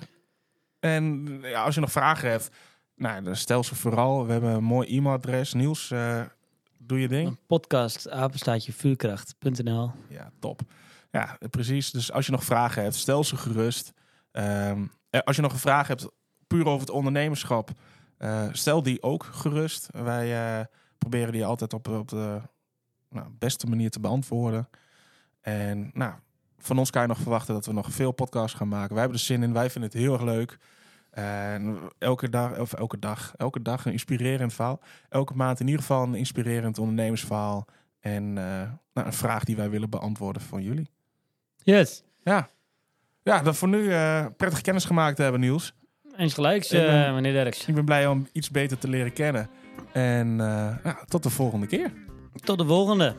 En 0.87 1.38
ja, 1.42 1.62
als 1.62 1.75
je 1.75 1.81
nog 1.81 1.92
vragen 1.92 2.31
hebt, 2.31 2.51
nou, 2.94 3.22
dan 3.22 3.37
stel 3.37 3.64
ze 3.64 3.75
vooral. 3.75 4.27
We 4.27 4.33
hebben 4.33 4.51
een 4.51 4.64
mooi 4.64 4.96
e-mailadres. 4.96 5.53
Niels, 5.53 5.90
eh, 5.90 6.22
doe 6.79 7.01
je 7.01 7.09
ding. 7.09 7.29
Een 7.29 7.38
podcast, 7.46 8.11
apenstaatje 8.11 8.72
vuurkracht.nl. 8.72 9.90
Ja, 10.09 10.31
top. 10.38 10.61
Ja, 11.11 11.38
precies. 11.51 11.90
Dus 11.90 12.12
als 12.12 12.27
je 12.27 12.33
nog 12.33 12.44
vragen 12.44 12.83
hebt, 12.83 12.94
stel 12.94 13.25
ze 13.25 13.37
gerust. 13.37 13.92
Ehm, 14.33 14.87
eh, 15.11 15.20
als 15.20 15.37
je 15.37 15.42
nog 15.42 15.53
een 15.53 15.59
vraag 15.59 15.88
hebt 15.88 16.09
puur 16.46 16.66
over 16.66 16.81
het 16.81 16.90
ondernemerschap, 16.90 17.70
eh, 18.18 18.49
stel 18.53 18.83
die 18.83 19.03
ook 19.03 19.25
gerust. 19.25 19.88
Wij 19.90 20.66
proberen 20.99 21.33
die 21.33 21.44
altijd 21.44 21.72
op, 21.72 21.88
op 21.88 22.09
de 22.09 22.40
nou, 23.11 23.27
beste 23.38 23.66
manier 23.66 23.90
te 23.90 24.01
beantwoorden. 24.01 24.68
En 25.40 25.90
nou, 25.94 26.14
van 26.66 26.79
ons 26.79 26.90
kan 26.90 27.02
je 27.02 27.09
nog 27.09 27.18
verwachten 27.18 27.55
dat 27.55 27.66
we 27.66 27.72
nog 27.72 27.92
veel 27.92 28.12
podcasts 28.12 28.57
gaan 28.57 28.68
maken. 28.68 28.90
Wij 28.90 28.98
hebben 28.98 29.18
er 29.18 29.24
zin 29.24 29.42
in. 29.42 29.52
Wij 29.52 29.70
vinden 29.70 29.90
het 29.90 30.00
heel 30.00 30.12
erg 30.12 30.22
leuk. 30.22 30.59
En 31.11 31.79
elke 31.98 32.29
dag, 32.29 32.59
of 32.59 32.72
elke 32.72 32.98
dag, 32.98 33.35
elke 33.37 33.62
dag 33.62 33.85
een 33.85 33.92
inspirerend 33.92 34.55
verhaal. 34.55 34.81
Elke 35.09 35.35
maand 35.35 35.61
in 35.61 35.66
ieder 35.66 35.81
geval 35.81 36.02
een 36.02 36.14
inspirerend 36.14 36.79
ondernemersverhaal. 36.79 37.66
En 38.00 38.38
eh, 38.38 38.44
nou, 38.92 39.07
een 39.07 39.12
vraag 39.12 39.44
die 39.44 39.57
wij 39.57 39.70
willen 39.70 39.90
beantwoorden 39.90 40.42
van 40.42 40.62
jullie. 40.62 40.90
Yes. 41.62 42.02
Ja, 42.22 42.50
ja 43.22 43.42
dan 43.42 43.55
voor 43.55 43.68
nu 43.68 43.92
eh 43.92 44.26
prettig 44.37 44.61
kennis 44.61 44.85
gemaakt 44.85 45.18
hebben, 45.18 45.40
Niels. 45.40 45.74
Eens 46.16 46.35
gelijks, 46.35 46.70
En, 46.70 47.07
eh, 47.07 47.14
meneer 47.14 47.33
Derks. 47.33 47.66
Ik 47.66 47.74
ben 47.74 47.85
blij 47.85 48.07
om 48.07 48.26
iets 48.33 48.50
beter 48.50 48.79
te 48.79 48.88
leren 48.88 49.12
kennen. 49.12 49.50
En 49.92 50.37
nou, 50.37 50.76
tot 51.09 51.22
de 51.22 51.31
volgende 51.31 51.66
keer. 51.66 51.92
Tot 52.44 52.59
de 52.59 52.66
volgende. 52.66 53.16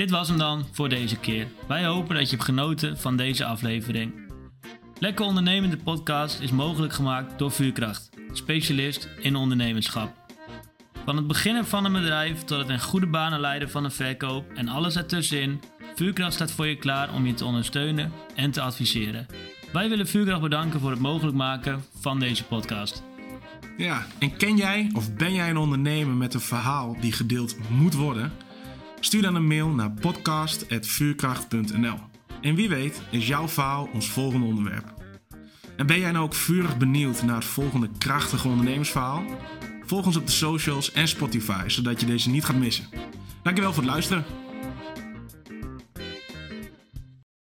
Dit 0.00 0.10
was 0.10 0.28
hem 0.28 0.38
dan 0.38 0.66
voor 0.72 0.88
deze 0.88 1.16
keer. 1.16 1.46
Wij 1.68 1.84
hopen 1.84 2.14
dat 2.14 2.24
je 2.24 2.30
hebt 2.30 2.44
genoten 2.44 2.98
van 2.98 3.16
deze 3.16 3.44
aflevering. 3.44 4.12
Lekker 4.98 5.24
Ondernemende 5.24 5.76
podcast 5.76 6.40
is 6.40 6.50
mogelijk 6.50 6.92
gemaakt 6.92 7.38
door 7.38 7.50
Vuurkracht, 7.50 8.08
specialist 8.32 9.08
in 9.18 9.36
ondernemerschap. 9.36 10.12
Van 11.04 11.16
het 11.16 11.26
beginnen 11.26 11.66
van 11.66 11.84
een 11.84 11.92
bedrijf 11.92 12.44
tot 12.44 12.58
het 12.58 12.68
in 12.68 12.80
goede 12.80 13.06
banen 13.06 13.40
leiden 13.40 13.70
van 13.70 13.84
een 13.84 13.90
verkoop 13.90 14.52
en 14.54 14.68
alles 14.68 14.96
ertussenin 14.96 15.60
Vuurkracht 15.94 16.34
staat 16.34 16.52
voor 16.52 16.66
je 16.66 16.76
klaar 16.76 17.14
om 17.14 17.26
je 17.26 17.34
te 17.34 17.44
ondersteunen 17.44 18.12
en 18.34 18.50
te 18.50 18.60
adviseren. 18.60 19.26
Wij 19.72 19.88
willen 19.88 20.06
Vuurkracht 20.06 20.42
bedanken 20.42 20.80
voor 20.80 20.90
het 20.90 21.00
mogelijk 21.00 21.36
maken 21.36 21.84
van 22.00 22.18
deze 22.18 22.44
podcast. 22.44 23.02
Ja, 23.76 24.06
en 24.18 24.36
ken 24.36 24.56
jij 24.56 24.90
of 24.92 25.14
ben 25.14 25.32
jij 25.34 25.50
een 25.50 25.56
ondernemer 25.56 26.14
met 26.14 26.34
een 26.34 26.40
verhaal 26.40 26.96
die 27.00 27.12
gedeeld 27.12 27.56
moet 27.68 27.94
worden? 27.94 28.32
Stuur 29.00 29.22
dan 29.22 29.34
een 29.34 29.46
mail 29.46 29.68
naar 29.68 29.90
podcast.vuurkracht.nl. 29.90 31.98
En 32.40 32.54
wie 32.54 32.68
weet 32.68 33.02
is 33.10 33.26
jouw 33.26 33.48
verhaal 33.48 33.88
ons 33.92 34.08
volgende 34.08 34.46
onderwerp. 34.46 34.94
En 35.76 35.86
ben 35.86 36.00
jij 36.00 36.12
nou 36.12 36.24
ook 36.24 36.34
vurig 36.34 36.76
benieuwd 36.76 37.22
naar 37.22 37.34
het 37.34 37.44
volgende 37.44 37.88
krachtige 37.98 38.48
ondernemersverhaal? 38.48 39.24
Volg 39.86 40.06
ons 40.06 40.16
op 40.16 40.26
de 40.26 40.32
socials 40.32 40.92
en 40.92 41.08
Spotify, 41.08 41.64
zodat 41.66 42.00
je 42.00 42.06
deze 42.06 42.30
niet 42.30 42.44
gaat 42.44 42.56
missen. 42.56 42.88
Dankjewel 43.42 43.72
voor 43.72 43.82
het 43.82 43.92
luisteren. 43.92 44.24